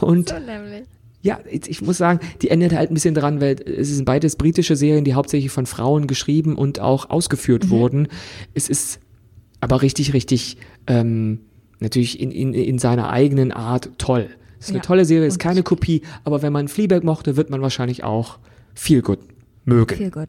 Und 0.00 0.30
So 0.30 0.38
nämlich. 0.38 0.84
ja, 1.20 1.40
ich 1.50 1.82
muss 1.82 1.98
sagen, 1.98 2.20
die 2.40 2.48
ändert 2.48 2.72
halt 2.74 2.90
ein 2.90 2.94
bisschen 2.94 3.14
dran, 3.14 3.42
weil 3.42 3.56
es 3.66 3.88
sind 3.88 4.06
beides 4.06 4.36
britische 4.36 4.76
Serien, 4.76 5.04
die 5.04 5.12
hauptsächlich 5.14 5.52
von 5.52 5.66
Frauen 5.66 6.06
geschrieben 6.06 6.56
und 6.56 6.80
auch 6.80 7.10
ausgeführt 7.10 7.66
Mhm. 7.66 7.70
wurden. 7.70 8.08
Es 8.54 8.70
ist 8.70 9.00
aber 9.60 9.82
richtig, 9.82 10.12
richtig, 10.12 10.56
ähm, 10.86 11.40
natürlich 11.80 12.20
in, 12.20 12.30
in, 12.30 12.54
in 12.54 12.78
seiner 12.78 13.10
eigenen 13.10 13.52
Art 13.52 13.90
toll. 13.98 14.28
Es 14.60 14.66
ist 14.66 14.70
eine 14.70 14.78
Ja. 14.78 14.84
tolle 14.84 15.04
Serie, 15.04 15.26
ist 15.26 15.38
keine 15.38 15.62
Kopie, 15.62 16.02
aber 16.24 16.42
wenn 16.42 16.52
man 16.52 16.68
Fleabag 16.68 17.04
mochte, 17.04 17.36
wird 17.36 17.50
man 17.50 17.62
wahrscheinlich 17.62 18.02
auch 18.04 18.38
viel 18.74 19.02
gut 19.02 19.20
mögen. 19.64 19.96
Viel 19.96 20.10
gut. 20.10 20.28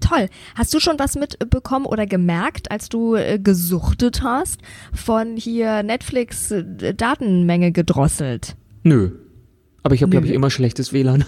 Toll. 0.00 0.28
Hast 0.54 0.72
du 0.74 0.80
schon 0.80 0.98
was 0.98 1.14
mitbekommen 1.14 1.86
oder 1.86 2.06
gemerkt, 2.06 2.70
als 2.70 2.88
du 2.88 3.14
äh, 3.14 3.38
gesuchtet 3.38 4.22
hast, 4.22 4.60
von 4.92 5.36
hier 5.36 5.82
Netflix 5.82 6.50
äh, 6.50 6.94
Datenmenge 6.94 7.72
gedrosselt? 7.72 8.56
Nö. 8.82 9.12
Aber 9.82 9.94
ich 9.94 10.02
habe, 10.02 10.10
glaube 10.10 10.26
ich, 10.26 10.32
immer 10.32 10.50
schlechtes 10.50 10.92
WLAN. 10.92 11.24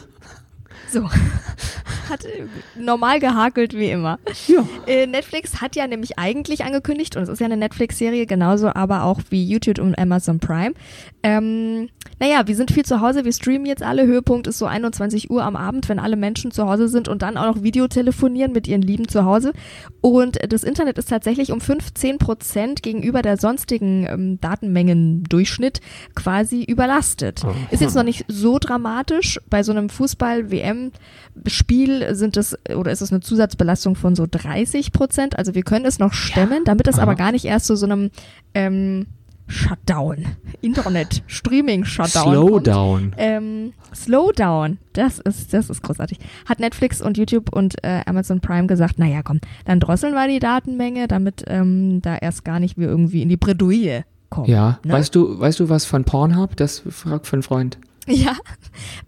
So. 0.93 1.09
Hat 2.09 2.25
äh, 2.25 2.47
normal 2.79 3.21
gehakelt 3.21 3.75
wie 3.75 3.91
immer. 3.91 4.19
Ja. 4.47 4.67
Äh, 4.87 5.07
Netflix 5.07 5.61
hat 5.61 5.77
ja 5.77 5.87
nämlich 5.87 6.19
eigentlich 6.19 6.65
angekündigt, 6.65 7.17
und 7.17 7.23
es 7.23 7.29
ist 7.29 7.41
ja 7.41 7.47
eine 7.47 7.57
Netflix-Serie, 7.57 8.27
genauso 8.27 8.69
aber 8.69 9.05
auch 9.05 9.21
wie 9.31 9.45
YouTube 9.45 9.79
und 9.79 9.99
Amazon 9.99 10.39
Prime. 10.39 10.75
Ähm, 11.23 11.89
naja, 12.19 12.47
wir 12.47 12.57
sind 12.57 12.71
viel 12.71 12.85
zu 12.85 13.01
Hause, 13.01 13.25
wir 13.25 13.33
streamen 13.33 13.67
jetzt 13.67 13.83
alle. 13.83 14.07
Höhepunkt 14.07 14.47
ist 14.47 14.59
so 14.59 14.67
21 14.67 15.31
Uhr 15.31 15.43
am 15.43 15.57
Abend, 15.57 15.89
wenn 15.89 15.99
alle 15.99 16.17
Menschen 16.17 16.51
zu 16.51 16.67
Hause 16.67 16.89
sind 16.89 17.09
und 17.09 17.23
dann 17.23 17.37
auch 17.37 17.55
noch 17.55 17.63
Videotelefonieren 17.63 18.53
mit 18.53 18.69
ihren 18.69 18.81
Lieben 18.81 19.09
zu 19.09 19.25
Hause. 19.25 19.53
Und 20.01 20.43
äh, 20.43 20.49
das 20.49 20.65
Internet 20.65 20.97
ist 20.99 21.11
tatsächlich 21.11 21.53
um 21.53 21.61
15 21.61 22.17
Prozent 22.19 22.83
gegenüber 22.83 23.23
der 23.23 23.37
sonstigen 23.37 24.07
ähm, 24.09 24.41
Datenmengen-Durchschnitt 24.41 25.81
quasi 26.15 26.63
überlastet. 26.63 27.43
Ist 27.71 27.83
jetzt 27.83 27.97
noch 27.97 28.05
nicht 28.05 28.25
so 28.29 28.59
dramatisch. 28.59 29.39
Bei 29.51 29.63
so 29.63 29.73
einem 29.73 29.91
Fußball-WM-Spiel 29.91 31.96
sind 32.15 32.37
es, 32.37 32.57
oder 32.75 32.91
ist 32.91 33.03
es 33.03 33.13
eine 33.13 33.21
Zusatzbelastung 33.21 33.97
von 33.97 34.15
so 34.15 34.27
30 34.31 34.93
Prozent. 34.93 35.39
Also 35.39 35.55
wir 35.55 35.63
können 35.63 35.85
es 35.85 35.99
noch 35.99 36.13
stemmen, 36.13 36.65
damit 36.65 36.89
es 36.89 36.99
aber 36.99 37.15
gar 37.15 37.33
nicht 37.33 37.45
erst 37.45 37.67
zu 37.67 37.77
so 37.77 37.87
einem 37.87 38.11
ähm, 38.55 39.07
Shutdown, 39.49 40.25
Internet, 40.61 41.23
Streaming-Shutdown 41.27 42.25
kommt. 42.25 42.35
Slowdown. 42.35 43.15
Ähm, 43.17 43.73
Slowdown, 43.95 44.79
das 44.93 45.21
ist, 45.21 45.53
das 45.53 45.71
ist 45.71 45.83
großartig. 45.83 46.19
Hat 46.47 46.61
Netflix 46.61 47.01
und 47.01 47.17
YouTube 47.17 47.55
und 47.55 47.83
äh, 47.85 48.03
Amazon 48.07 48.41
Prime 48.41 48.67
gesagt, 48.67 48.99
naja 48.99 49.23
komm, 49.23 49.41
dann 49.65 49.81
drosseln 49.81 50.15
wir 50.15 50.29
die 50.29 50.41
Datenmenge, 50.41 51.07
damit 51.07 51.45
ähm, 51.47 52.03
da 52.03 52.17
erst 52.17 52.45
gar 52.45 52.61
nicht 52.61 52.77
wir 52.77 52.89
irgendwie 52.89 53.23
in 53.23 53.29
die 53.29 53.37
Bredouille 53.37 54.05
kommen. 54.31 54.49
Ja. 54.49 54.79
ne? 54.85 54.93
Weißt 54.93 55.15
du, 55.15 55.39
weißt 55.39 55.61
du 55.61 55.69
was 55.69 55.85
von 55.85 56.05
Pornhub? 56.05 56.57
Das 56.57 56.83
fragt 56.91 57.27
für 57.27 57.35
einen 57.35 57.43
Freund. 57.43 57.79
Ja, 58.17 58.37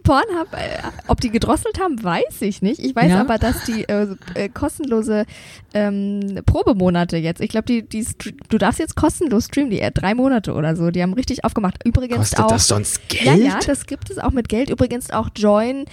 Pornhub, 0.02 0.52
äh, 0.54 0.82
ob 1.06 1.20
die 1.20 1.30
gedrosselt 1.30 1.78
haben, 1.80 2.02
weiß 2.02 2.42
ich 2.42 2.62
nicht. 2.62 2.80
Ich 2.80 2.96
weiß 2.96 3.10
Ja? 3.10 3.20
aber, 3.20 3.38
dass 3.38 3.64
die 3.64 3.84
äh, 3.88 4.08
äh, 4.34 4.48
kostenlose 4.48 5.24
ähm, 5.72 6.40
Probemonate 6.46 7.16
jetzt, 7.16 7.40
ich 7.40 7.50
glaube, 7.50 7.66
die, 7.66 7.88
die 7.88 8.04
du 8.48 8.58
darfst 8.58 8.80
jetzt 8.80 8.96
kostenlos 8.96 9.44
streamen, 9.44 9.70
die 9.70 9.80
äh, 9.80 9.92
drei 9.92 10.14
Monate 10.14 10.52
oder 10.54 10.74
so, 10.74 10.90
die 10.90 11.00
haben 11.02 11.12
richtig 11.12 11.44
aufgemacht. 11.44 11.86
Übrigens 11.86 12.16
Kostet 12.18 12.40
auch. 12.40 12.48
das 12.48 12.66
sonst 12.66 13.08
Geld? 13.08 13.24
Ja, 13.24 13.34
ja, 13.34 13.58
das 13.64 13.86
gibt 13.86 14.10
es 14.10 14.18
auch 14.18 14.32
mit 14.32 14.48
Geld. 14.48 14.70
Übrigens 14.70 15.10
auch 15.10 15.28
Join, 15.36 15.84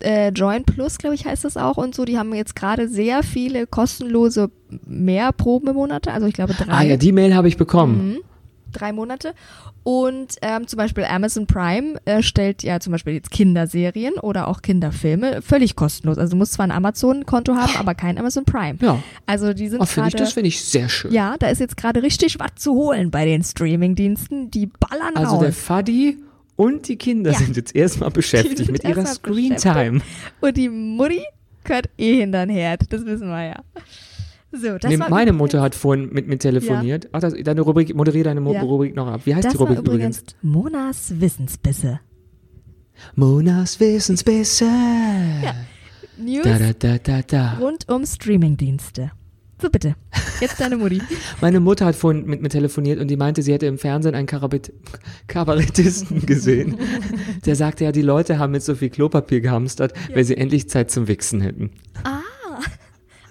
äh, 0.00 0.28
Join 0.30 0.64
Plus, 0.64 0.98
glaube 0.98 1.14
ich, 1.14 1.24
heißt 1.24 1.44
das 1.44 1.56
auch 1.56 1.78
und 1.78 1.94
so. 1.94 2.04
Die 2.04 2.18
haben 2.18 2.34
jetzt 2.34 2.54
gerade 2.54 2.86
sehr 2.88 3.22
viele 3.22 3.66
kostenlose 3.66 4.50
mehr 4.86 5.32
Probemonate. 5.32 6.12
Also 6.12 6.26
ich 6.26 6.34
glaube 6.34 6.52
drei. 6.54 6.70
ah 6.72 6.82
ja, 6.82 6.96
die 6.98 7.12
Mail 7.12 7.34
habe 7.34 7.48
ich 7.48 7.56
bekommen. 7.56 8.08
Mhm. 8.12 8.18
Drei 8.72 8.92
Monate. 8.92 9.34
Und 9.84 10.36
ähm, 10.42 10.66
zum 10.66 10.76
Beispiel 10.76 11.04
Amazon 11.04 11.46
Prime 11.46 12.00
äh, 12.04 12.22
stellt 12.22 12.62
ja 12.62 12.78
zum 12.80 12.92
Beispiel 12.92 13.14
jetzt 13.14 13.30
Kinderserien 13.30 14.14
oder 14.14 14.48
auch 14.48 14.62
Kinderfilme 14.62 15.42
völlig 15.42 15.76
kostenlos. 15.76 16.18
Also 16.18 16.32
du 16.32 16.36
musst 16.36 16.52
zwar 16.54 16.64
ein 16.66 16.70
Amazon-Konto 16.70 17.54
haben, 17.56 17.76
aber 17.76 17.94
kein 17.94 18.18
Amazon 18.18 18.44
Prime. 18.44 18.78
Ja. 18.80 19.02
Also 19.26 19.52
die 19.52 19.68
sind 19.68 19.80
Oh, 19.80 19.84
finde 19.86 20.08
ich, 20.08 20.14
gerade. 20.14 20.24
das 20.24 20.32
finde 20.34 20.48
ich 20.48 20.62
sehr 20.64 20.88
schön. 20.88 21.12
Ja, 21.12 21.36
da 21.38 21.48
ist 21.48 21.58
jetzt 21.58 21.76
gerade 21.76 22.02
richtig 22.02 22.38
was 22.38 22.54
zu 22.56 22.72
holen 22.74 23.10
bei 23.10 23.24
den 23.24 23.42
Streaming-Diensten. 23.42 24.50
Die 24.50 24.66
ballern 24.66 25.16
Also 25.16 25.34
raus. 25.36 25.40
der 25.42 25.52
Faddy 25.52 26.18
und 26.56 26.86
die 26.88 26.96
Kinder 26.96 27.32
Ja. 27.32 27.38
sind 27.38 27.56
jetzt 27.56 27.74
erstmal 27.74 28.10
beschäftigt 28.10 28.70
mit 28.70 28.84
ihrer 28.84 28.98
erstmal 28.98 29.34
Screentime. 29.34 30.00
Und 30.40 30.56
die 30.56 30.68
Mutti, 30.68 31.22
gehört 31.64 31.88
eh 31.98 32.16
hinter 32.20 32.46
den 32.46 32.54
Herd. 32.54 32.92
Das 32.92 33.04
wissen 33.04 33.28
wir 33.28 33.44
ja. 33.44 33.56
So, 34.52 34.68
war 34.68 35.10
meine 35.10 35.32
Mutter 35.32 35.62
hat 35.62 35.74
vorhin 35.74 36.10
mit 36.12 36.28
mir 36.28 36.38
telefoniert. 36.38 37.08
Ach, 37.12 37.20
das, 37.20 37.34
deine 37.42 37.62
Rubrik, 37.62 37.94
moderiere 37.94 38.24
deine 38.24 38.40
Mo 38.40 38.52
Ja. 38.52 38.60
Rubrik 38.62 38.94
noch 38.94 39.06
ab. 39.06 39.22
Wie 39.24 39.34
heißt 39.34 39.46
Das 39.46 39.52
die 39.52 39.58
Rubrik 39.58 39.78
übrigens 39.78 40.18
übrigens? 40.18 40.36
Monas 40.42 41.20
Wissensbisse. 41.20 42.00
Monas 43.16 43.80
Wissensbisse. 43.80 44.68
News 46.18 46.44
Da, 46.44 46.58
da, 46.58 46.72
da, 46.78 46.98
da, 46.98 47.22
da. 47.22 47.58
rund 47.58 47.88
um 47.88 48.04
Streamingdienste. 48.04 49.10
So 49.60 49.70
bitte. 49.70 49.94
Jetzt 50.40 50.60
deine 50.60 50.76
Mutti. 50.76 51.00
Meine 51.40 51.60
Mutter 51.60 51.86
hat 51.86 51.94
vorhin 51.94 52.26
mit 52.26 52.42
mir 52.42 52.48
telefoniert 52.48 52.98
und 53.00 53.08
die 53.08 53.16
meinte, 53.16 53.42
sie 53.42 53.52
hätte 53.52 53.66
im 53.66 53.78
Fernsehen 53.78 54.14
einen 54.16 54.26
Karabit 54.26 54.72
Kabarettisten 55.28 56.26
gesehen. 56.26 56.76
Der 57.46 57.54
sagte 57.54 57.84
ja, 57.84 57.92
die 57.92 58.02
Leute 58.02 58.38
haben 58.40 58.50
mit 58.50 58.62
so 58.64 58.74
viel 58.74 58.90
Klopapier 58.90 59.40
gehamstert, 59.40 59.92
weil 60.12 60.24
sie 60.24 60.36
endlich 60.36 60.68
Zeit 60.68 60.90
zum 60.90 61.06
Wichsen 61.06 61.40
hätten. 61.40 61.70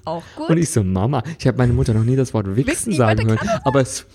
Auch 0.06 0.24
gut. 0.36 0.50
Und 0.50 0.58
ich 0.58 0.70
so, 0.70 0.84
Mama, 0.84 1.24
ich 1.40 1.48
habe 1.48 1.58
meine 1.58 1.74
Mutter 1.74 1.94
noch 1.94 2.04
nie 2.04 2.16
das 2.16 2.34
Wort 2.34 2.48
Wichsen 2.48 2.68
Wichsen, 2.68 2.92
ich 2.92 2.98
sagen 2.98 3.28
hören. 3.28 3.40
Aber 3.64 3.82
es, 3.82 4.06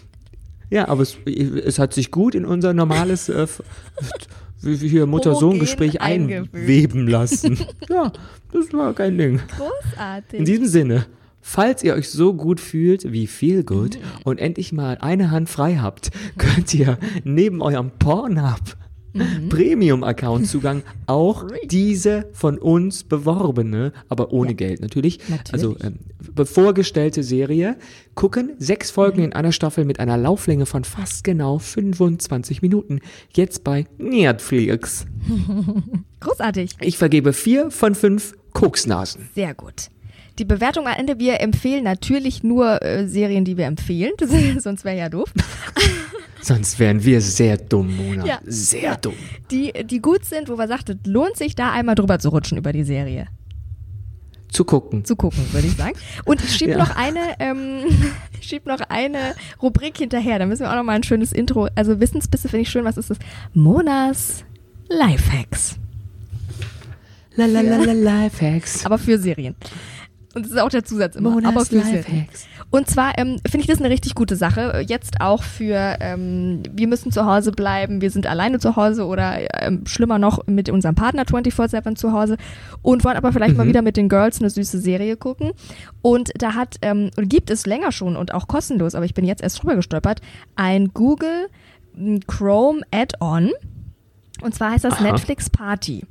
ja, 0.70 0.88
aber 0.88 1.03
es, 1.03 1.16
es 1.27 1.79
hat 1.79 1.94
sich 1.94 2.11
gut 2.11 2.35
in 2.35 2.44
unser 2.44 2.75
normales 2.75 3.29
äh, 3.29 3.46
hier 4.62 5.07
Mutter-Sohn-Gespräch 5.07 6.01
einweben 6.01 7.07
lassen. 7.07 7.59
ja, 7.88 8.12
das 8.53 8.72
war 8.72 8.94
kein 8.94 9.16
Ding. 9.18 9.40
Großartig. 9.57 10.40
In 10.40 10.44
diesem 10.44 10.66
Sinne, 10.66 11.07
falls 11.40 11.85
ihr 11.85 11.94
euch 11.94 12.11
so 12.11 12.35
gut 12.35 12.59
fühlt 12.61 13.12
wie 13.12 13.27
Feel 13.27 13.62
Good 13.62 13.99
und 14.25 14.40
endlich 14.40 14.72
mal 14.72 14.99
eine 15.01 15.31
Hand 15.31 15.49
frei 15.49 15.77
habt, 15.77 16.11
könnt 16.38 16.75
ihr 16.75 16.99
neben 17.22 17.62
eurem 17.62 17.90
Pornhub 17.99 18.77
Premium-Account 19.48 20.46
Zugang 20.46 20.83
auch 21.07 21.46
diese 21.64 22.29
von 22.33 22.59
uns 22.59 23.05
beworbene, 23.05 23.92
aber 24.09 24.33
ohne 24.33 24.55
Geld 24.55 24.81
natürlich, 24.81 25.18
Natürlich. 25.29 25.52
also 25.52 25.76
ähm, 25.83 25.98
bevorgestellte 26.35 27.22
Serie 27.22 27.76
gucken. 28.14 28.52
Sechs 28.59 28.90
Folgen 28.90 29.22
in 29.22 29.33
einer 29.33 29.52
Staffel 29.52 29.85
mit 29.85 30.00
einer 30.00 30.16
Lauflänge 30.16 30.66
von 30.66 30.85
fast 30.85 31.24
genau 31.24 31.59
25 31.59 32.62
Minuten. 32.62 33.00
Jetzt 33.33 33.64
bei 33.64 33.87
Netflix. 33.98 35.07
Großartig. 36.20 36.70
Ich 36.81 36.98
vergebe 36.98 37.33
vier 37.33 37.70
von 37.70 37.94
fünf 37.94 38.35
Koksnasen. 38.52 39.29
Sehr 39.35 39.55
gut. 39.55 39.90
Die 40.38 40.44
Bewertung 40.44 40.87
am 40.87 40.94
Ende, 40.98 41.18
wir 41.18 41.40
empfehlen 41.40 41.85
natürlich 41.85 42.42
nur 42.42 42.83
äh, 42.83 43.09
Serien, 43.09 43.44
die 43.44 43.57
wir 43.57 43.66
empfehlen. 43.66 44.12
Sonst 44.59 44.85
wäre 44.85 44.98
ja 44.98 45.09
doof. 45.09 45.33
Sonst 46.46 46.78
wären 46.78 47.02
wir 47.04 47.20
sehr 47.20 47.56
dumm, 47.56 47.96
Mona. 47.96 48.24
Ja. 48.24 48.38
Sehr 48.44 48.96
dumm. 48.98 49.14
Die, 49.50 49.72
die 49.85 50.00
gut 50.00 50.24
sind, 50.24 50.48
wo 50.48 50.56
wir 50.56 50.68
sagten, 50.68 51.00
lohnt 51.04 51.37
sich 51.37 51.56
da 51.56 51.72
einmal 51.72 51.96
drüber 51.96 52.20
zu 52.20 52.28
rutschen 52.28 52.56
über 52.56 52.72
die 52.72 52.85
Serie. 52.85 53.26
Zu 54.48 54.64
gucken. 54.64 55.04
Zu 55.04 55.16
gucken, 55.16 55.42
würde 55.52 55.66
ich 55.66 55.74
sagen. 55.74 55.96
Und 56.24 56.40
ich 56.44 56.54
schieb 56.54 56.68
Ja. 56.68 56.78
noch 56.78 56.94
eine, 56.94 57.18
ähm, 57.40 57.80
schieb 58.40 58.64
noch 58.64 58.78
eine 58.88 59.35
Rubrik 59.61 59.98
hinterher. 59.98 60.38
Da 60.38 60.46
müssen 60.46 60.61
wir 60.62 60.70
auch 60.70 60.76
noch 60.76 60.85
mal 60.85 60.92
ein 60.92 61.02
schönes 61.02 61.32
Intro. 61.32 61.68
Also 61.74 61.98
Wissensbisse 61.98 62.48
finde 62.48 62.62
ich 62.62 62.70
schön. 62.70 62.85
Was 62.85 62.96
ist 62.96 63.11
das? 63.11 63.18
Monas 63.52 64.44
Lifehacks. 64.88 65.80
La 67.35 67.46
la 67.46 67.61
la 67.61 67.76
la 67.78 67.92
Lifehacks. 67.92 68.87
Aber 68.87 68.98
für 68.98 69.18
Serien. 69.18 69.56
Und 70.37 70.44
das 70.44 70.53
ist 70.53 70.59
auch 70.59 70.68
der 70.68 70.85
Zusatz 70.85 71.16
immer. 71.16 71.31
Monas 71.31 71.51
aber 71.51 71.64
für. 71.64 71.77
Lifehacks. 71.77 72.46
Und 72.68 72.90
zwar 72.90 73.16
ähm, 73.16 73.38
finde 73.46 73.61
ich 73.61 73.66
das 73.68 73.79
eine 73.79 73.88
richtig 73.88 74.14
gute 74.14 74.37
Sache. 74.37 74.85
Jetzt 74.87 75.22
auch 75.22 75.42
für, 75.42 75.96
ähm, 76.01 76.62
wir 76.70 76.88
müssen 76.88 77.11
zu 77.11 77.25
Hause 77.25 77.53
bleiben, 77.53 78.03
wir 78.03 78.11
sind 78.11 78.27
alleine 78.27 78.59
zu 78.59 78.77
Hause 78.77 79.07
oder 79.07 79.38
ähm, 79.62 79.87
schlimmer 79.87 80.18
noch 80.18 80.46
mit 80.46 80.68
unserem 80.68 80.94
Partner 80.94 81.22
24-7 81.22 81.94
zu 81.94 82.12
Hause 82.12 82.37
und 82.83 83.03
wollen 83.03 83.16
aber 83.16 83.33
vielleicht 83.33 83.57
mal 83.57 83.66
wieder 83.66 83.81
mit 83.81 83.96
den 83.96 84.11
Girls 84.11 84.38
eine 84.40 84.51
süße 84.51 84.79
Serie 84.79 85.16
gucken. 85.16 85.53
Und 86.03 86.33
da 86.37 86.53
hat, 86.53 86.77
ähm, 86.83 87.11
und 87.16 87.31
gibt 87.31 87.49
es 87.49 87.64
länger 87.64 87.90
schon 87.90 88.14
und 88.14 88.35
auch 88.35 88.46
kostenlos, 88.46 88.94
aber 88.94 89.07
ich 89.07 89.14
bin 89.14 89.25
jetzt 89.25 89.42
erst 89.42 89.62
drüber 89.62 89.75
gestolpert, 89.75 90.20
ein 90.55 90.92
Google 90.92 91.49
m, 91.96 92.20
Chrome 92.27 92.83
Add-on. 92.90 93.53
Und 94.42 94.55
zwar 94.55 94.72
heißt 94.72 94.85
das 94.85 94.96
Aha. 94.96 95.05
Netflix 95.05 95.49
Party. 95.49 96.05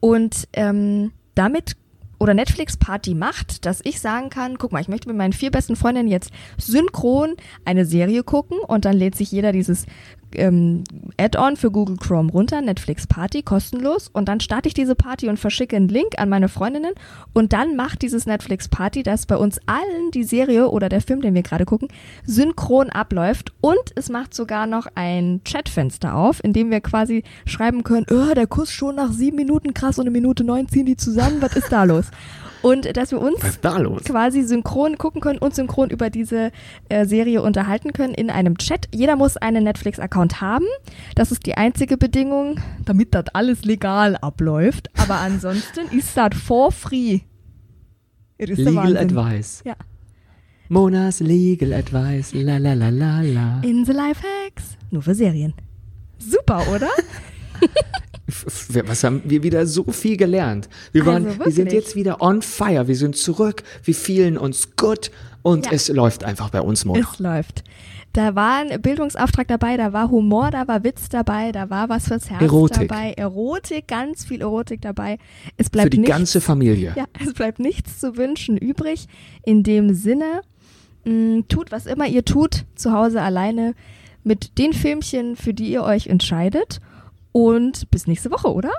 Und 0.00 0.48
ähm, 0.54 1.12
damit 1.36 1.76
oder 2.20 2.34
Netflix 2.34 2.76
Party 2.76 3.14
macht, 3.14 3.64
dass 3.64 3.80
ich 3.82 3.98
sagen 3.98 4.28
kann, 4.28 4.58
guck 4.58 4.72
mal, 4.72 4.80
ich 4.80 4.88
möchte 4.88 5.08
mit 5.08 5.16
meinen 5.16 5.32
vier 5.32 5.50
besten 5.50 5.74
Freundinnen 5.74 6.08
jetzt 6.08 6.30
synchron 6.58 7.34
eine 7.64 7.86
Serie 7.86 8.22
gucken 8.22 8.58
und 8.60 8.84
dann 8.84 8.96
lädt 8.96 9.16
sich 9.16 9.32
jeder 9.32 9.52
dieses 9.52 9.86
ähm, 10.34 10.84
Add-on 11.18 11.56
für 11.56 11.70
Google 11.70 11.96
Chrome 11.96 12.30
runter, 12.30 12.60
Netflix 12.60 13.06
Party, 13.06 13.42
kostenlos. 13.42 14.08
Und 14.08 14.28
dann 14.28 14.40
starte 14.40 14.68
ich 14.68 14.74
diese 14.74 14.94
Party 14.94 15.28
und 15.28 15.38
verschicke 15.38 15.76
einen 15.76 15.88
Link 15.88 16.18
an 16.18 16.28
meine 16.28 16.48
Freundinnen. 16.48 16.92
Und 17.32 17.52
dann 17.52 17.76
macht 17.76 18.02
dieses 18.02 18.26
Netflix 18.26 18.68
Party, 18.68 19.02
dass 19.02 19.26
bei 19.26 19.36
uns 19.36 19.58
allen 19.66 20.10
die 20.12 20.24
Serie 20.24 20.68
oder 20.68 20.88
der 20.88 21.00
Film, 21.00 21.20
den 21.20 21.34
wir 21.34 21.42
gerade 21.42 21.64
gucken, 21.64 21.88
synchron 22.24 22.90
abläuft. 22.90 23.52
Und 23.60 23.92
es 23.94 24.08
macht 24.08 24.34
sogar 24.34 24.66
noch 24.66 24.86
ein 24.94 25.40
Chatfenster 25.44 26.14
auf, 26.14 26.42
in 26.42 26.52
dem 26.52 26.70
wir 26.70 26.80
quasi 26.80 27.24
schreiben 27.46 27.84
können, 27.84 28.06
oh, 28.10 28.34
der 28.34 28.46
Kuss 28.46 28.72
schon 28.72 28.96
nach 28.96 29.12
sieben 29.12 29.36
Minuten, 29.36 29.74
krass, 29.74 29.98
und 29.98 30.04
eine 30.04 30.10
Minute 30.10 30.44
neun 30.44 30.68
ziehen 30.68 30.86
die 30.86 30.96
zusammen, 30.96 31.40
was 31.40 31.56
ist 31.56 31.70
da 31.70 31.84
los? 31.84 32.06
Und 32.62 32.96
dass 32.96 33.10
wir 33.10 33.20
uns 33.20 33.40
quasi 34.04 34.42
synchron 34.42 34.98
gucken 34.98 35.20
können 35.20 35.38
und 35.38 35.54
synchron 35.54 35.90
über 35.90 36.10
diese 36.10 36.52
äh, 36.88 37.06
Serie 37.06 37.42
unterhalten 37.42 37.92
können 37.92 38.14
in 38.14 38.30
einem 38.30 38.58
Chat. 38.58 38.88
Jeder 38.92 39.16
muss 39.16 39.36
einen 39.36 39.64
Netflix-Account 39.64 40.40
haben. 40.40 40.66
Das 41.14 41.32
ist 41.32 41.46
die 41.46 41.56
einzige 41.56 41.96
Bedingung, 41.96 42.60
damit 42.84 43.14
das 43.14 43.26
alles 43.32 43.64
legal 43.64 44.16
abläuft. 44.16 44.90
Aber 44.98 45.16
ansonsten 45.20 45.86
ist 45.96 46.16
das 46.16 46.36
for 46.36 46.70
free. 46.72 47.20
Legal. 48.38 48.96
Advice. 48.96 49.62
Ja. 49.64 49.74
Monas 50.68 51.20
Legal 51.20 51.72
Advice. 51.74 52.32
La 52.32 52.58
la 52.58 52.74
la 52.74 52.88
la 52.88 53.20
la. 53.20 53.60
In 53.62 53.84
the 53.84 53.92
Life 53.92 54.22
Hacks. 54.22 54.76
Nur 54.90 55.02
für 55.02 55.14
Serien. 55.14 55.54
Super, 56.18 56.62
oder? 56.74 56.88
Was 58.86 59.04
haben 59.04 59.22
wir 59.24 59.42
wieder 59.42 59.66
so 59.66 59.84
viel 59.84 60.16
gelernt? 60.16 60.68
Wir, 60.92 61.06
waren, 61.06 61.26
Also 61.26 61.44
wir 61.44 61.52
sind 61.52 61.72
jetzt 61.72 61.96
wieder 61.96 62.20
on 62.22 62.42
fire. 62.42 62.86
Wir 62.88 62.96
sind 62.96 63.16
zurück. 63.16 63.62
Wir 63.84 63.94
fühlen 63.94 64.38
uns 64.38 64.76
gut. 64.76 65.10
Und 65.42 65.66
Ja. 65.66 65.72
es 65.72 65.88
läuft 65.88 66.24
einfach 66.24 66.50
bei 66.50 66.60
uns, 66.60 66.84
Mona. 66.84 67.00
Es 67.00 67.18
läuft. 67.18 67.64
Da 68.12 68.34
war 68.34 68.58
ein 68.58 68.82
Bildungsauftrag 68.82 69.46
dabei, 69.46 69.76
da 69.76 69.92
war 69.92 70.10
Humor, 70.10 70.50
da 70.50 70.66
war 70.66 70.82
Witz 70.82 71.08
dabei, 71.10 71.52
da 71.52 71.70
war 71.70 71.88
was 71.88 72.08
fürs 72.08 72.28
Herz 72.28 72.42
Erotik. 72.42 72.88
dabei. 72.88 73.12
Erotik, 73.12 73.86
ganz 73.86 74.24
viel 74.24 74.40
Erotik 74.40 74.80
dabei. 74.82 75.18
Es 75.56 75.70
bleibt 75.70 75.86
Für 75.86 75.90
die 75.90 75.98
nichts, 75.98 76.10
ganze 76.16 76.40
Familie. 76.40 76.92
Ja, 76.96 77.04
es 77.24 77.32
bleibt 77.34 77.60
nichts 77.60 78.00
zu 78.00 78.16
wünschen 78.16 78.56
übrig. 78.56 79.06
In 79.44 79.62
dem 79.62 79.94
Sinne, 79.94 80.40
mh, 81.04 81.42
tut 81.48 81.70
was 81.70 81.86
immer 81.86 82.08
ihr 82.08 82.24
tut, 82.24 82.64
zu 82.74 82.92
Hause 82.92 83.22
alleine 83.22 83.74
mit 84.24 84.58
den 84.58 84.72
Filmchen, 84.72 85.36
für 85.36 85.54
die 85.54 85.70
ihr 85.70 85.84
euch 85.84 86.08
entscheidet. 86.08 86.80
Und 87.32 87.90
bis 87.90 88.06
nächste 88.06 88.30
Woche, 88.30 88.52
oder? 88.52 88.72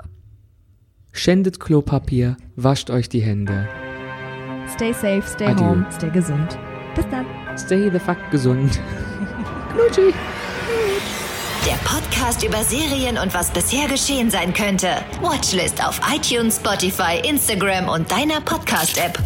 Schändet 1.12 1.60
Klopapier, 1.60 2.36
wascht 2.56 2.90
euch 2.90 3.08
die 3.08 3.20
Hände. 3.20 3.68
Stay 4.74 4.92
safe, 4.92 5.22
stay 5.26 5.46
Adieu. 5.46 5.64
home, 5.64 5.86
stay 5.92 6.10
gesund. 6.10 6.58
Bis 6.94 7.06
dann. 7.10 7.26
Stay 7.56 7.90
the 7.90 7.98
fuck 7.98 8.16
gesund. 8.30 8.80
Knutschi. 9.74 10.14
Der 11.66 11.76
Podcast 11.88 12.42
über 12.42 12.64
Serien 12.64 13.18
und 13.18 13.32
was 13.34 13.50
bisher 13.52 13.86
geschehen 13.88 14.30
sein 14.30 14.52
könnte. 14.52 14.88
Watchlist 15.20 15.82
auf 15.86 16.00
iTunes, 16.12 16.56
Spotify, 16.56 17.20
Instagram 17.28 17.88
und 17.88 18.10
deiner 18.10 18.40
Podcast-App. 18.40 19.18